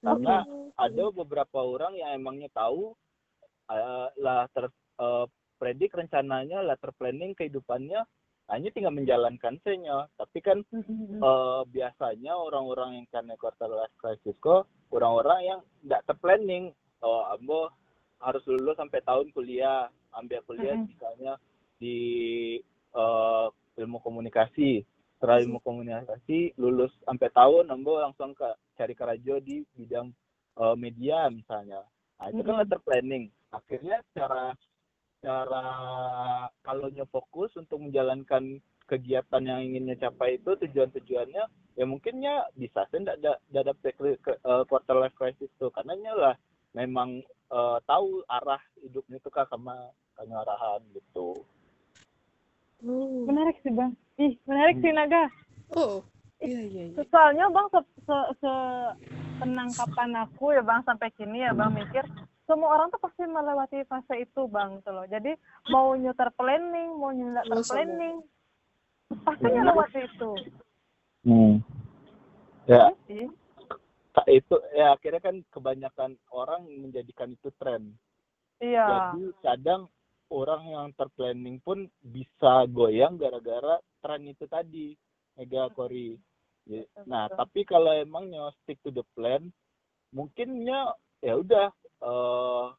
Karena 0.00 0.44
ada 0.76 1.04
beberapa 1.12 1.60
orang 1.60 1.96
yang 1.96 2.16
emangnya 2.16 2.48
tahu 2.56 2.96
uh, 3.68 4.08
lah 4.20 4.48
ter 4.52 4.72
uh, 5.00 5.28
predik 5.56 5.92
rencananya 5.96 6.64
lah 6.64 6.76
terplanning 6.80 7.32
kehidupannya 7.32 8.04
hanya 8.46 8.68
tinggal 8.70 8.94
menjalankan 8.94 9.58
senya 9.66 10.06
tapi 10.14 10.38
kan 10.38 10.62
uh, 11.18 11.66
biasanya 11.66 12.36
orang-orang 12.36 13.02
yang 13.02 13.06
karena 13.10 13.34
quarter 13.40 13.66
life 13.66 13.96
crisis 13.98 14.36
kok 14.38 14.70
orang-orang 14.94 15.40
yang 15.42 15.60
tidak 15.82 16.04
terplanning 16.06 16.70
oh 17.02 17.26
ambo 17.32 17.72
harus 18.22 18.44
lulus 18.46 18.78
sampai 18.78 19.02
tahun 19.02 19.32
kuliah 19.34 19.90
ambil 20.14 20.44
kuliah 20.46 20.78
misalnya 20.78 21.34
di 21.82 21.98
uh, 22.96 23.46
ilmu 23.76 24.00
komunikasi. 24.00 24.82
Setelah 25.16 25.40
ilmu 25.40 25.64
komunikasi 25.64 26.56
lulus 26.60 26.92
sampai 27.04 27.32
tahun 27.32 27.72
ambo 27.72 28.00
langsung 28.00 28.36
ke 28.36 28.48
cari 28.76 28.92
kerajo 28.92 29.40
di 29.40 29.64
bidang 29.76 30.12
uh, 30.60 30.76
media 30.76 31.28
misalnya. 31.32 31.80
Nah 32.20 32.26
itu 32.32 32.40
kan 32.44 32.60
letter 32.60 32.80
planning. 32.84 33.32
Akhirnya 33.52 34.04
cara 34.12 34.52
cara 35.24 35.64
kalau 36.60 36.92
fokus 37.08 37.52
untuk 37.56 37.80
menjalankan 37.80 38.60
kegiatan 38.86 39.42
yang 39.42 39.60
inginnya 39.64 39.98
capai 39.98 40.38
itu 40.38 40.52
tujuan-tujuannya 40.52 41.44
ya 41.80 41.84
mungkinnya 41.88 42.52
bisa. 42.52 42.84
Sih 42.92 43.00
tidak 43.00 43.16
ada 43.24 43.32
ada 43.52 43.72
uh, 44.44 44.62
quarter 44.68 44.96
life 45.00 45.16
crisis 45.16 45.48
tuh. 45.56 45.72
Karena 45.72 45.96
lah 46.12 46.36
memang 46.76 47.24
uh, 47.48 47.80
tahu 47.88 48.20
arah 48.28 48.60
hidupnya 48.84 49.16
itu 49.16 49.32
kan 49.32 49.48
sama 49.48 49.74
kami 50.16 50.32
arahan 50.32 50.80
gitu. 50.92 51.40
Hmm. 52.82 53.24
Menarik 53.28 53.56
sih 53.64 53.72
bang. 53.72 53.92
Ih 54.20 54.34
menarik 54.44 54.76
hmm. 54.80 54.84
sih 54.84 54.92
Naga. 54.92 55.24
Oh 55.76 56.04
Iya, 56.36 56.60
iya, 56.68 56.82
iya. 56.92 57.02
Soalnya 57.08 57.48
Bang 57.48 57.72
se, 57.72 57.80
se, 58.04 58.16
se 58.44 58.52
penangkapan 59.40 60.20
aku 60.20 60.52
ya 60.52 60.60
Bang 60.60 60.84
sampai 60.84 61.08
kini 61.16 61.40
ya 61.40 61.56
Bang 61.56 61.72
mikir 61.72 62.04
semua 62.44 62.76
orang 62.76 62.92
tuh 62.92 63.00
pasti 63.00 63.24
melewati 63.24 63.88
fase 63.88 64.20
itu 64.20 64.44
Bang 64.44 64.84
gitu 64.84 64.92
loh. 64.92 65.08
Jadi 65.08 65.32
mau 65.72 65.96
nyutar 65.96 66.28
planning, 66.36 66.92
mau 67.00 67.08
nyutar 67.08 67.48
planning 67.48 68.20
pasti 69.24 69.48
melewati 69.48 70.00
itu. 70.04 70.30
Hmm. 71.24 71.54
Ya. 72.68 72.92
Iya 73.08 73.32
itu 74.24 74.56
ya 74.72 74.96
akhirnya 74.96 75.20
kan 75.20 75.36
kebanyakan 75.52 76.16
orang 76.32 76.64
menjadikan 76.64 77.36
itu 77.36 77.52
tren. 77.60 77.92
Iya. 78.64 79.12
Jadi 79.12 79.24
kadang 79.44 79.92
orang 80.30 80.62
yang 80.66 80.86
terplanning 80.98 81.62
pun 81.62 81.86
bisa 82.02 82.66
goyang 82.70 83.14
gara-gara 83.18 83.78
tren 84.02 84.26
itu 84.26 84.44
tadi 84.50 84.96
mega 85.38 85.70
kori 85.70 86.16
ya, 86.66 86.82
nah 87.06 87.30
tapi 87.30 87.62
kalau 87.62 87.94
emangnya 87.94 88.50
stick 88.62 88.80
to 88.82 88.90
the 88.90 89.04
plan 89.14 89.52
mungkinnya 90.10 90.96
ya 91.22 91.38
udah 91.38 91.68
uh, 92.02 92.72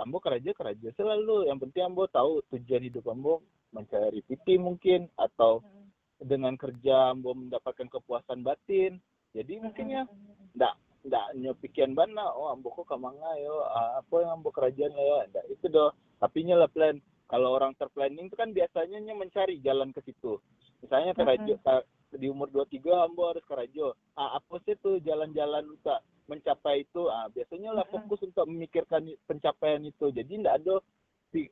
ambo 0.00 0.18
kerja 0.18 0.56
kerja 0.56 0.88
selalu. 0.96 1.46
Yang 1.48 1.68
penting 1.68 1.82
ambo 1.92 2.08
tahu 2.08 2.40
tujuan 2.56 2.88
hidup 2.88 3.04
ambo 3.12 3.44
mencari 3.70 4.24
PT 4.26 4.56
mungkin 4.56 5.06
atau 5.14 5.60
hmm. 5.60 6.26
dengan 6.26 6.56
kerja 6.56 7.12
ambo 7.12 7.36
mendapatkan 7.36 7.86
kepuasan 7.92 8.40
batin. 8.40 8.98
Jadi 9.36 9.62
mungkinnya 9.62 10.08
enggak 10.56 10.74
enggak 11.06 11.26
nyopikian 11.38 11.92
bana 11.94 12.28
oh 12.34 12.50
ambo 12.52 12.74
kok 12.74 12.90
kamanga 12.90 13.30
yo 13.40 13.62
ah, 13.72 14.02
apa 14.02 14.14
yang 14.20 14.40
ambo 14.40 14.50
kerajaan 14.50 14.92
yo 14.92 15.16
enggak 15.22 15.46
itu 15.48 15.66
doh 15.70 15.94
tapi 16.20 16.44
nyala 16.44 16.68
plan. 16.68 17.00
Kalau 17.30 17.54
orang 17.54 17.78
terplanning 17.78 18.26
itu 18.26 18.34
kan 18.34 18.50
biasanya 18.50 18.98
mencari 19.14 19.62
jalan 19.62 19.94
ke 19.94 20.02
situ. 20.02 20.42
Misalnya 20.82 21.14
ke 21.14 21.22
Rajo 21.22 21.54
mm-hmm. 21.56 22.18
di 22.18 22.26
umur 22.26 22.50
23 22.50 23.06
ambo 23.06 23.30
harus 23.30 23.44
ke 23.46 23.54
Rajo. 23.54 23.94
Ah 24.18 24.34
apa 24.36 24.58
sih 24.66 24.74
tuh 24.82 24.98
jalan-jalan 25.00 25.62
untuk 25.70 25.98
mencapai 26.26 26.82
itu? 26.82 27.06
Ah 27.06 27.30
biasanya 27.30 27.70
lah 27.70 27.86
fokus 27.86 28.26
untuk 28.26 28.50
memikirkan 28.50 29.06
pencapaian 29.30 29.78
itu. 29.86 30.10
Jadi 30.10 30.42
tidak 30.42 30.58
ada 30.58 30.74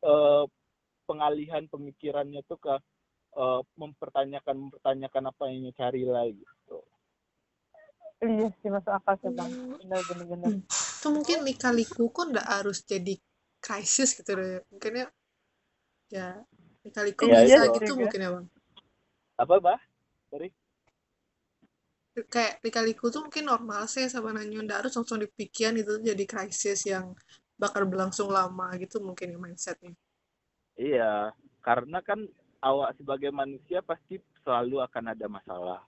uh, 0.02 0.44
pengalihan 1.06 1.64
pemikirannya 1.70 2.42
tuh 2.50 2.58
ke 2.58 2.74
uh, 3.38 3.62
mempertanyakan 3.78 4.68
mempertanyakan 4.68 5.24
apa 5.30 5.42
yang 5.46 5.70
cari 5.78 6.02
lagi 6.02 6.42
gitu. 6.42 6.78
Iya 8.18 8.50
sih 8.58 8.68
masuk 8.74 8.92
akal 8.98 9.14
sih 9.22 9.30
bang. 9.30 9.52
Benar 9.78 10.00
benar 10.10 10.26
benar. 10.26 10.50
Hmm. 10.50 10.62
itu 10.98 11.08
mungkin 11.14 11.38
lika-liku 11.46 12.10
kok 12.10 12.34
nggak 12.34 12.48
harus 12.50 12.82
jadi 12.82 13.14
krisis 13.58 14.14
gitu 14.14 14.34
deh 14.38 14.62
mungkin 14.70 14.92
ya 15.04 15.08
ya 16.08 16.28
lika-liku 16.86 17.28
ya, 17.28 17.44
bisa 17.44 17.62
gitu 17.74 17.92
mungkin 17.98 18.20
ya 18.22 18.30
bang. 18.32 18.46
Apa 19.36 19.54
bah 19.60 19.80
sorry. 20.32 20.50
Kayak 22.32 22.58
lika-liku 22.66 23.14
tuh 23.14 23.28
mungkin 23.28 23.46
normal 23.46 23.86
sih 23.86 24.08
sama 24.10 24.34
nanya 24.34 24.58
ndak 24.64 24.78
harus 24.86 24.96
langsung 24.98 25.22
dipikiran 25.22 25.78
itu 25.78 26.02
jadi 26.02 26.24
krisis 26.26 26.82
yang 26.88 27.14
bakal 27.54 27.86
berlangsung 27.86 28.30
lama 28.30 28.74
gitu 28.80 28.98
mungkin 28.98 29.34
ya 29.34 29.38
mindsetnya. 29.38 29.94
Iya, 30.78 31.34
karena 31.62 31.98
kan 32.02 32.22
awak 32.62 32.94
sebagai 32.98 33.30
manusia 33.30 33.82
pasti 33.82 34.18
selalu 34.42 34.82
akan 34.82 35.04
ada 35.14 35.26
masalah. 35.26 35.80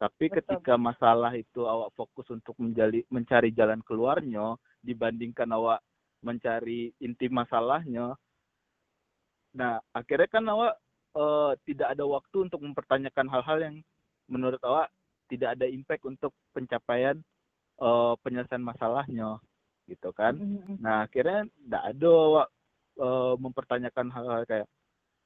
Tapi 0.00 0.32
Betul. 0.32 0.40
ketika 0.40 0.74
masalah 0.80 1.34
itu 1.36 1.66
awak 1.66 1.92
fokus 1.92 2.30
untuk 2.32 2.56
menjali, 2.56 3.04
mencari 3.12 3.52
jalan 3.52 3.84
keluarnya 3.84 4.56
dibandingkan 4.80 5.50
awak 5.52 5.84
mencari 6.20 6.92
inti 7.00 7.26
masalahnya, 7.32 8.14
nah 9.56 9.80
akhirnya 9.96 10.28
kan 10.28 10.44
awak 10.46 10.74
eh, 11.16 11.52
tidak 11.66 11.96
ada 11.96 12.04
waktu 12.06 12.36
untuk 12.46 12.60
mempertanyakan 12.62 13.26
hal-hal 13.32 13.58
yang 13.60 13.76
menurut 14.30 14.60
awak 14.62 14.92
tidak 15.26 15.58
ada 15.58 15.66
impact 15.66 16.04
untuk 16.04 16.32
pencapaian 16.52 17.18
eh, 17.80 18.14
penyelesaian 18.22 18.62
masalahnya, 18.62 19.40
gitu 19.88 20.12
kan? 20.12 20.36
Mm-mm. 20.38 20.78
Nah 20.78 21.08
akhirnya 21.08 21.48
tidak 21.48 21.82
ada 21.82 22.08
awak 22.08 22.48
eh, 23.00 23.34
mempertanyakan 23.40 24.08
hal-hal 24.12 24.42
kayak 24.46 24.68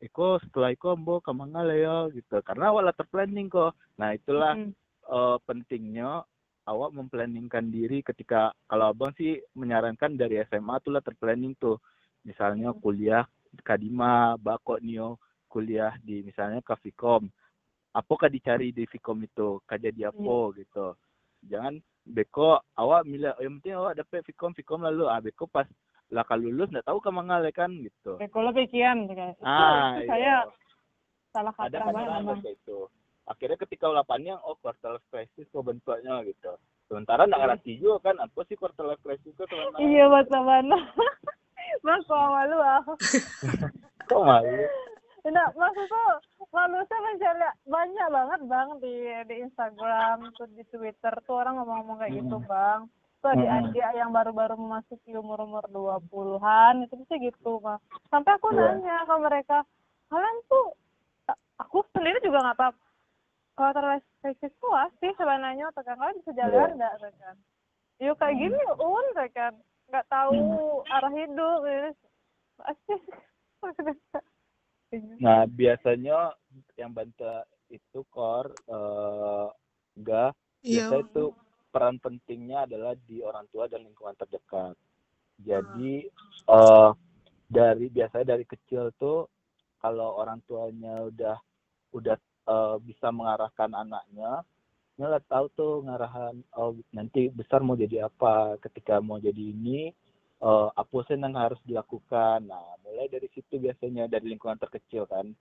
Iko 0.02 0.36
setelah 0.42 0.74
Iko 0.74 0.98
ambo 0.98 1.22
kamangala 1.22 1.72
ya 1.72 2.10
gitu 2.12 2.42
karena 2.44 2.68
awak 2.74 2.82
lah 2.90 2.94
terplanning 2.98 3.48
kok 3.48 3.72
nah 3.96 4.12
itulah 4.12 4.52
Mm. 4.58 4.72
eh, 5.10 5.38
pentingnya 5.48 6.22
awak 6.64 6.90
memplanningkan 6.97 7.68
diri 7.68 8.00
ketika 8.00 8.52
kalau 8.68 8.92
abang 8.92 9.12
sih 9.16 9.40
menyarankan 9.56 10.16
dari 10.16 10.40
SMA 10.49 10.80
tuh 10.80 10.97
lah 10.97 11.02
terplanning 11.04 11.56
tuh. 11.61 11.80
Misalnya 12.25 12.73
Hmm. 12.73 12.80
kuliah 12.80 13.25
Kadima 13.62 14.35
bakok 14.35 14.83
nio 14.83 15.23
kuliah 15.47 15.94
di 16.02 16.26
misalnya 16.26 16.59
ke 16.59 16.75
Vkom. 16.75 17.30
Apa 17.94 18.26
dicari 18.26 18.75
di 18.75 18.83
Vkom 18.90 19.23
itu? 19.23 19.62
Kah 19.62 19.78
jadi 19.78 20.11
apa 20.11 20.35
gitu. 20.59 20.99
Jangan 21.47 21.78
beko 22.02 22.59
awak 22.75 23.06
milih 23.06 23.30
yang 23.38 23.62
penting 23.62 23.78
awak 23.78 23.94
dapat 23.94 24.26
Vkom 24.26 24.50
Vkom 24.59 24.83
lalu. 24.83 25.06
Ah 25.06 25.23
beko 25.23 25.47
pas 25.47 25.68
lah 26.11 26.26
kalau 26.26 26.50
lulus 26.50 26.75
nggak 26.75 26.88
tahu 26.90 26.99
ke 26.99 27.11
mana 27.14 27.38
kan 27.54 27.71
gitu. 27.78 28.18
Pikiran 28.18 29.06
kayak, 29.06 29.38
itu, 29.38 29.42
ah 29.47 29.94
itu 29.94 30.02
iya. 30.02 30.11
saya 30.11 30.35
salah 31.35 31.54
ada 31.59 31.78
kaprah 31.83 32.02
kan 32.06 32.23
banget 32.30 32.54
itu 32.54 32.78
akhirnya 33.25 33.57
ketika 33.57 33.88
lapannya 33.88 34.37
oh 34.45 34.57
quarter 34.61 34.97
life 34.97 35.09
crisis 35.09 35.49
kok 35.49 35.64
bentuknya 35.64 36.21
gitu 36.25 36.52
sementara 36.87 37.25
nggak 37.25 37.40
ngerti 37.40 37.81
juga 37.81 38.12
kan 38.12 38.21
apa 38.21 38.40
sih 38.45 38.57
quarter 38.57 38.85
life 38.85 39.00
crisis 39.00 39.33
itu 39.33 39.43
sebenarnya 39.45 39.81
Iya 39.81 40.04
bahasa 40.09 40.38
mana? 40.40 40.78
Bang 41.81 42.00
kok 42.04 42.16
malu 42.16 42.57
ah. 42.61 42.83
kok 44.09 44.23
malu 44.23 44.64
Nah, 45.25 45.49
maksudku 45.57 46.04
manusia 46.52 47.00
mencari 47.00 47.49
banyak 47.64 48.09
banget 48.12 48.40
bang 48.45 48.69
di 48.76 48.95
di 49.25 49.35
Instagram, 49.40 50.28
tuh 50.37 50.45
di 50.52 50.61
Twitter 50.69 51.16
tuh 51.25 51.40
orang 51.40 51.57
ngomong-ngomong 51.57 51.97
kayak 51.97 52.21
gitu 52.21 52.37
Mm-mm. 52.37 52.45
bang. 52.45 52.81
Tuh 53.25 53.33
adik-adik 53.33 53.88
yang 53.97 54.12
baru-baru 54.12 54.52
memasuki 54.61 55.16
umur-umur 55.16 55.64
20-an 55.73 56.85
itu 56.85 57.00
bisa 57.00 57.16
gitu 57.16 57.57
bang. 57.57 57.81
Sampai 58.12 58.37
aku 58.37 58.52
Iya. 58.52 58.76
nanya 58.76 59.09
ke 59.09 59.14
mereka, 59.16 59.59
kalian 60.12 60.37
tuh 60.45 60.76
aku 61.57 61.81
sendiri 61.97 62.21
juga 62.21 62.45
nggak 62.45 62.57
apa 62.61 62.69
kalau 63.54 63.70
terlalu 63.70 64.02
krisis 64.20 64.52
tuh 64.58 64.75
sih 64.99 65.12
sebenarnya 65.14 65.70
tuh 65.73 65.82
kan 65.87 65.96
kalian 65.99 66.18
bisa 66.23 66.32
jalan 66.34 66.54
Iya. 66.54 66.76
nggak 66.76 66.94
tuh 66.99 67.12
kan? 67.23 67.37
Yuk 68.02 68.16
kayak 68.18 68.37
gini 68.38 68.61
un 68.78 69.06
tuh 69.14 69.28
kan 69.30 69.54
nggak 69.90 70.06
tahu 70.11 70.34
arah 70.90 71.12
hidup 71.14 71.61
ya. 71.66 71.88
Asih. 72.66 73.00
nah 75.18 75.42
biasanya 75.50 76.38
yang 76.78 76.94
bantu 76.94 77.26
itu 77.66 78.06
core 78.14 78.54
eh 78.70 79.49
enggak 79.99 80.30
iya 80.62 80.87
biasa 80.87 80.94
itu 81.02 81.25
peran 81.75 81.96
pentingnya 81.99 82.62
adalah 82.68 82.94
di 83.08 83.18
orang 83.18 83.42
tua 83.50 83.66
dan 83.66 83.82
lingkungan 83.82 84.14
terdekat 84.14 84.78
jadi 85.42 86.07
eh 86.46 86.90
dari 87.50 87.87
biasanya 87.90 88.38
dari 88.38 88.46
kecil 88.46 88.94
tuh 88.94 89.26
kalau 89.83 90.14
orang 90.22 90.38
tuanya 90.46 91.11
udah 91.11 91.37
udah 91.90 92.14
eh, 92.48 92.76
bisa 92.85 93.09
mengarahkan 93.11 93.70
anaknya. 93.72 94.44
Lah 94.94 95.22
tahu 95.26 95.46
tuh 95.59 95.72
ngarahan 95.83 96.38
oh 96.54 96.78
nanti 96.94 97.26
besar 97.35 97.66
mau 97.66 97.74
jadi 97.74 98.07
apa 98.07 98.57
ketika 98.62 99.02
mau 99.02 99.18
jadi 99.18 99.42
ini 99.54 99.90
eh, 100.42 100.68
apa 100.70 100.96
sih 101.07 101.18
yang 101.18 101.35
harus 101.35 101.61
dilakukan. 101.66 102.46
Nah 102.46 102.78
mulai 102.87 103.11
dari 103.11 103.28
situ 103.35 103.59
biasanya 103.59 104.07
dari 104.07 104.30
lingkungan 104.30 104.61
terkecil 104.61 105.09
kan 105.11 105.35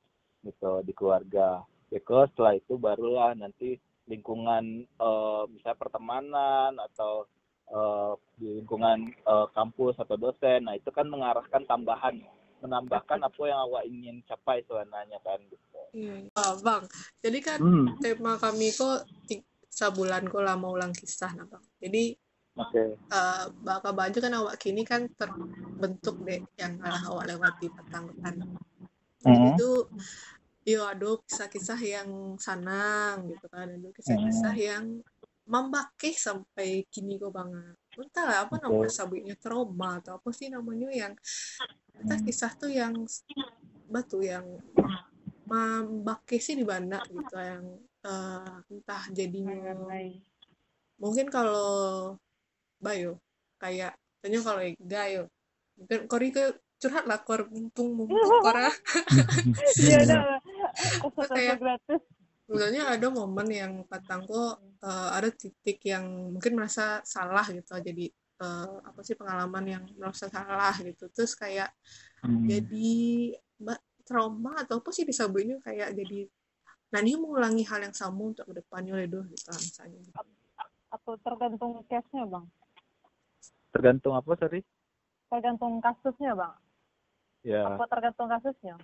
gitu 0.44 0.82
di 0.84 0.94
keluarga. 0.96 1.62
Because 1.94 2.34
setelah 2.34 2.58
itu 2.58 2.74
barulah 2.82 3.38
nanti 3.38 3.78
lingkungan 4.10 4.86
eh, 4.88 5.44
misalnya 5.54 5.80
pertemanan 5.80 6.72
atau 6.92 7.30
eh, 7.70 8.14
di 8.42 8.50
lingkungan 8.64 9.14
eh, 9.14 9.48
kampus 9.54 10.02
atau 10.02 10.18
dosen. 10.18 10.66
Nah 10.66 10.76
itu 10.76 10.90
kan 10.90 11.06
mengarahkan 11.08 11.64
tambahan 11.70 12.18
menambahkan 12.64 13.20
apa 13.28 13.42
yang 13.44 13.60
awak 13.68 13.84
ingin 13.92 14.24
capai 14.24 14.64
sebenarnya 14.64 15.20
kan 15.20 15.36
gitu. 15.52 15.73
Iya 15.94 16.16
Ah, 16.34 16.54
bang. 16.58 16.84
Jadi 17.24 17.40
kan 17.40 17.60
Hmm, 17.62 17.86
tema 18.02 18.36
kami 18.42 18.74
kok 18.74 19.06
sebulan 19.70 20.30
kok 20.30 20.44
lama 20.46 20.68
ulang 20.70 20.94
kisah 20.94 21.32
nah 21.38 21.46
bang. 21.50 21.64
Jadi 21.82 22.04
oke. 22.58 22.82
eh 22.98 23.44
bakal 23.62 23.92
baju 23.94 24.18
kan 24.18 24.34
awak 24.38 24.56
kini 24.62 24.82
kan 24.86 25.06
terbentuk 25.18 26.18
deh 26.26 26.42
yang 26.58 26.78
telah 26.82 27.02
awak 27.10 27.26
lewati 27.30 27.70
petang 27.70 28.10
depan 28.10 28.34
jadi 29.24 29.38
Mhm. 29.40 29.50
itu 29.56 29.70
yo 30.64 30.82
ada 30.88 31.10
kisah-kisah 31.28 31.80
yang 31.80 32.10
senang 32.40 33.28
gitu 33.32 33.46
kan. 33.52 33.68
Ada 33.72 33.90
kisah-kisah 33.96 34.56
yang 34.56 34.84
membakih 35.44 36.16
sampai 36.16 36.88
kini 36.88 37.20
kok 37.20 37.36
banget 37.36 37.76
entah 37.94 38.26
lah 38.26 38.38
apa 38.48 38.58
nama 38.64 38.74
Betul. 38.74 38.90
sabuknya 38.90 39.36
trauma 39.38 40.00
atau 40.02 40.18
apa 40.18 40.30
sih 40.34 40.48
namanya 40.50 40.90
yang 40.90 41.14
entah 42.00 42.20
kisah 42.24 42.52
tuh 42.58 42.72
yang 42.72 42.96
batu 43.92 44.24
yang 44.24 44.44
membakih 45.54 46.42
sih 46.42 46.58
di 46.58 46.66
mana 46.66 46.98
gitu 47.06 47.38
yang 47.38 47.66
eh, 48.02 48.54
entah 48.74 49.04
jadinya 49.14 49.54
mungkin 50.98 51.30
kalau 51.30 52.18
Bayo 52.82 53.22
kayak 53.62 53.94
tanya 54.20 54.42
kalau 54.42 54.62
Gayo 54.82 55.24
mungkin 55.78 56.00
Kori 56.10 56.34
ke 56.34 56.58
curhat 56.82 57.06
lah 57.08 57.22
kor 57.22 57.48
mumpung 57.48 57.96
mumpung 57.96 58.18
kora. 58.46 58.68
Iya 59.80 59.98
ada 60.04 60.16
Kayak- 61.38 61.60
sebenarnya 62.44 62.84
ada 62.92 63.08
momen 63.08 63.48
yang 63.48 63.74
katangku 63.88 64.58
eh, 64.84 65.10
ada 65.16 65.30
titik 65.32 65.80
yang 65.88 66.34
mungkin 66.36 66.60
merasa 66.60 67.00
salah 67.08 67.46
gitu 67.48 67.72
jadi 67.80 68.12
eh, 68.44 68.68
apa 68.84 69.00
sih 69.00 69.16
pengalaman 69.16 69.64
yang 69.70 69.84
merasa 69.96 70.28
salah 70.28 70.74
gitu. 70.82 71.08
Terus 71.14 71.38
kayak 71.38 71.70
Hmm. 72.24 72.48
jadi 72.48 72.92
mbak 73.60 73.80
trauma 74.04 74.60
atau 74.60 74.80
apa 74.84 74.90
sih 74.92 75.08
disebutnya 75.08 75.60
kayak 75.64 75.96
jadi 75.96 76.28
nah 76.94 77.02
dia 77.02 77.18
mengulangi 77.18 77.66
hal 77.66 77.82
yang 77.82 77.96
sama 77.96 78.30
untuk 78.30 78.46
ke 78.46 78.54
depannya 78.62 78.94
ledoh 78.94 79.26
gitu 79.26 79.50
lah 79.50 79.58
misalnya 79.58 80.00
Atau 80.94 81.18
tergantung 81.26 81.82
case-nya 81.90 82.30
bang. 82.30 82.46
Tergantung 83.74 84.14
apa 84.14 84.38
sorry? 84.38 84.62
Tergantung 85.26 85.82
kasusnya 85.82 86.38
bang. 86.38 86.54
Ya. 87.42 87.66
Apa 87.66 87.90
tergantung 87.90 88.30
kasusnya? 88.30 88.78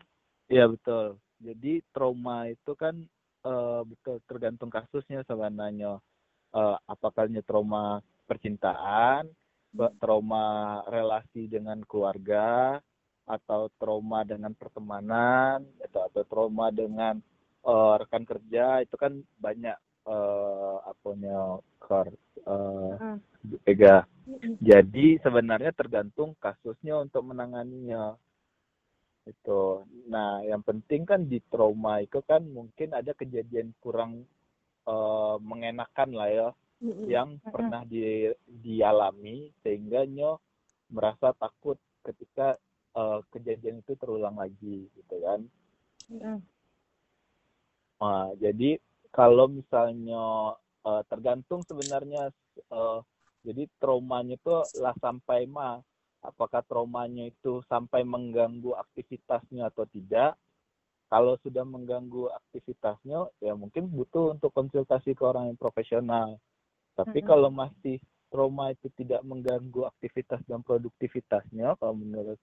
Iya 0.49 0.65
betul. 0.65 1.21
Jadi 1.37 1.85
trauma 1.93 2.49
itu 2.49 2.73
kan 2.73 2.97
eh, 3.45 3.81
betul 3.85 4.17
tergantung 4.25 4.73
kasusnya 4.73 5.21
sebenarnya. 5.29 6.01
Eh, 6.49 6.77
apakah 6.89 7.29
ini 7.29 7.45
trauma 7.45 8.01
percintaan, 8.25 9.29
ba- 9.69 9.93
trauma 10.01 10.81
relasi 10.89 11.45
dengan 11.45 11.85
keluarga, 11.85 12.81
atau 13.29 13.69
trauma 13.77 14.25
dengan 14.25 14.51
pertemanan, 14.57 15.61
atau 15.85 16.01
atau 16.09 16.23
trauma 16.25 16.73
dengan 16.73 17.21
eh, 17.61 17.93
rekan 18.01 18.25
kerja 18.25 18.81
itu 18.81 18.95
kan 18.97 19.21
banyak 19.37 19.77
eh, 20.09 20.77
apanya 20.89 21.61
eh, 21.85 22.93
Hmm. 22.99 23.17
Ega. 23.65 24.03
Jadi 24.61 25.21
sebenarnya 25.21 25.71
tergantung 25.73 26.33
kasusnya 26.41 26.97
untuk 26.99 27.29
menanganinya. 27.29 28.17
Itu. 29.25 29.85
Nah, 30.09 30.41
yang 30.41 30.65
penting 30.65 31.05
kan 31.05 31.21
di 31.29 31.37
trauma 31.53 32.01
itu 32.01 32.19
kan 32.25 32.41
mungkin 32.49 32.97
ada 32.97 33.13
kejadian 33.13 33.73
kurang 33.77 34.25
eh, 34.89 35.35
mengenakan 35.41 36.09
lah 36.13 36.29
ya 36.29 36.49
Mm-mm. 36.81 37.05
yang 37.11 37.29
pernah 37.43 37.83
di, 37.85 38.31
dialami 38.47 39.51
sehingga 39.61 40.07
nyo 40.07 40.39
merasa 40.89 41.35
takut 41.37 41.77
ketika 42.01 42.57
eh, 42.95 43.19
kejadian 43.33 43.81
itu 43.83 43.93
terulang 43.99 44.37
lagi 44.37 44.87
gitu 44.93 45.15
kan. 45.21 45.39
Hmm. 46.09 46.39
Nah, 47.99 48.31
jadi 48.39 48.79
kalau 49.11 49.49
misalnya 49.49 50.55
eh, 50.85 51.01
tergantung 51.09 51.61
sebenarnya 51.67 52.31
eh, 52.57 52.99
jadi 53.43 53.63
traumanya 53.79 54.35
itu 54.35 54.51
lah 54.83 54.95
sampai 54.99 55.47
ma 55.47 55.79
apakah 56.19 56.59
traumanya 56.67 57.31
itu 57.31 57.63
sampai 57.71 58.03
mengganggu 58.03 58.75
aktivitasnya 58.75 59.71
atau 59.71 59.87
tidak 59.87 60.35
kalau 61.07 61.39
sudah 61.41 61.63
mengganggu 61.63 62.27
aktivitasnya 62.29 63.31
ya 63.39 63.53
mungkin 63.55 63.87
butuh 63.87 64.35
untuk 64.35 64.51
konsultasi 64.51 65.15
ke 65.15 65.23
orang 65.23 65.49
yang 65.51 65.59
profesional 65.59 66.35
tapi 66.93 67.23
Mm-mm. 67.23 67.29
kalau 67.31 67.49
masih 67.49 68.03
trauma 68.29 68.75
itu 68.75 68.91
tidak 68.93 69.23
mengganggu 69.25 69.89
aktivitas 69.89 70.43
dan 70.45 70.61
produktivitasnya 70.61 71.79
kalau 71.79 71.95
menurut 71.95 72.37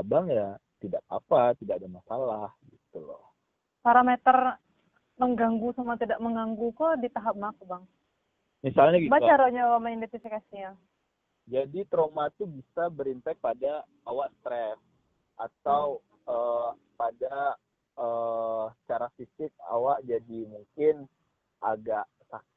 abang 0.00 0.26
ya 0.32 0.56
tidak 0.80 1.04
apa 1.12 1.52
tidak 1.60 1.78
ada 1.84 1.88
masalah 1.88 2.48
gitu 2.72 3.04
loh. 3.04 3.36
Parameter 3.84 4.56
mengganggu 5.20 5.76
sama 5.76 6.00
tidak 6.00 6.16
mengganggu 6.20 6.72
kok 6.72 7.00
di 7.00 7.08
tahap 7.12 7.36
mana 7.36 7.56
bang. 7.64 7.84
Misalnya 8.64 8.96
gitu. 9.00 9.12
Baca 9.12 9.28
caranya 9.28 9.64
mengidentifikasinya 9.76 10.72
jadi 11.50 11.82
trauma 11.90 12.30
itu 12.30 12.46
bisa 12.46 12.86
berimpact 12.94 13.42
pada 13.42 13.82
awak 14.06 14.30
stres 14.40 14.78
atau 15.34 15.98
eh, 16.30 16.70
pada 16.94 17.58
eh, 17.98 18.64
secara 18.86 19.10
fisik 19.18 19.50
awak 19.66 19.98
jadi 20.06 20.46
mungkin 20.46 21.10
agak 21.58 22.06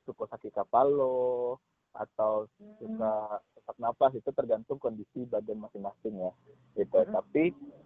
suka 0.05 0.29
sakit 0.29 0.53
kepala 0.53 1.57
atau 1.93 2.49
suka 2.77 3.13
sesak 3.53 3.77
napas 3.77 4.11
itu 4.13 4.29
tergantung 4.33 4.77
kondisi 4.77 5.23
badan 5.23 5.61
masing-masing 5.61 6.17
ya 6.19 6.31
gitu 6.73 6.97
Mhm. 6.99 7.13
tapi 7.13 7.43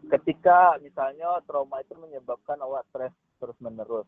ketika 0.08 0.80
misalnya 0.80 1.44
trauma 1.44 1.84
itu 1.84 1.94
menyebabkan 1.94 2.56
awak 2.60 2.88
stres 2.88 3.12
terus 3.38 3.58
menerus 3.60 4.08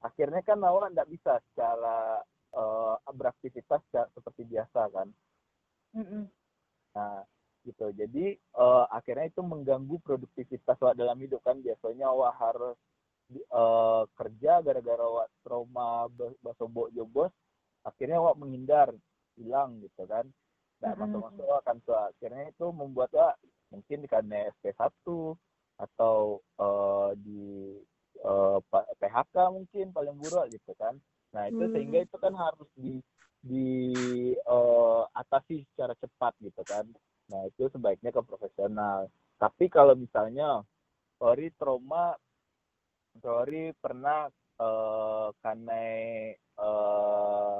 akhirnya 0.00 0.44
kan 0.44 0.60
awak 0.60 0.92
tidak 0.92 1.08
bisa 1.08 1.32
secara 1.50 2.20
eh, 2.48 2.94
beraktivitas 3.10 3.80
secara- 3.88 4.12
seperti 4.12 4.42
biasa 4.46 4.80
kan 4.88 5.08
Mm-mm. 5.92 6.28
Nah, 6.94 7.22
gitu. 7.62 7.92
Jadi 7.92 8.32
eh, 8.36 8.84
akhirnya 8.90 9.28
itu 9.28 9.40
mengganggu 9.40 10.00
produktivitas 10.00 10.76
awak 10.78 10.96
dalam 10.96 11.16
hidup 11.16 11.40
kan. 11.40 11.60
Biasanya 11.60 12.08
awak 12.08 12.34
harus 12.36 12.76
di- 13.24 13.40
eh, 13.40 14.02
kerja 14.14 14.60
gara-gara 14.60 15.04
awak 15.04 15.28
trauma 15.40 16.08
basobok 16.40 16.92
jobos. 16.92 17.32
Akhirnya 17.84 18.18
awak 18.18 18.36
menghindar, 18.36 18.88
hilang 19.40 19.70
gitu 19.84 20.02
kan. 20.12 20.26
Nah, 20.82 20.92
Mm-mm. 20.92 20.98
masuk-masuk 21.00 21.44
awak 21.48 21.62
kan 21.66 21.76
tuh. 21.86 21.96
Akhirnya 21.98 22.44
itu 22.52 22.66
membuat 22.70 23.10
awak 23.16 23.36
mungkin 23.72 24.00
karena 24.12 24.36
SP1 24.54 25.36
atau 25.78 26.16
eh, 26.60 27.10
di 27.24 27.42
eh, 28.24 28.58
P- 28.70 28.90
PHK 29.00 29.36
mungkin 29.56 29.86
paling 29.96 30.16
buruk 30.18 30.46
gitu 30.54 30.72
kan. 30.78 30.94
Nah, 31.34 31.42
itu 31.50 31.64
Hmm. 31.64 31.72
sehingga 31.72 31.98
itu 32.06 32.16
kan 32.18 32.34
harus 32.34 32.68
di 32.78 32.98
di 33.42 33.66
eh, 34.34 35.02
atasi 35.20 35.62
secara 35.74 35.94
cepat 36.02 36.32
gitu 36.42 36.62
kan. 36.66 36.86
Nah 37.30 37.40
itu 37.50 37.68
sebaiknya 37.74 38.10
ke 38.14 38.22
profesional. 38.24 39.08
Tapi 39.38 39.64
kalau 39.70 39.94
misalnya 39.94 40.64
Tori 41.20 41.48
trauma, 41.58 42.14
Tori 43.22 43.74
pernah 43.82 44.20
eh, 44.58 45.28
karena 45.42 45.78
eh, 46.66 47.58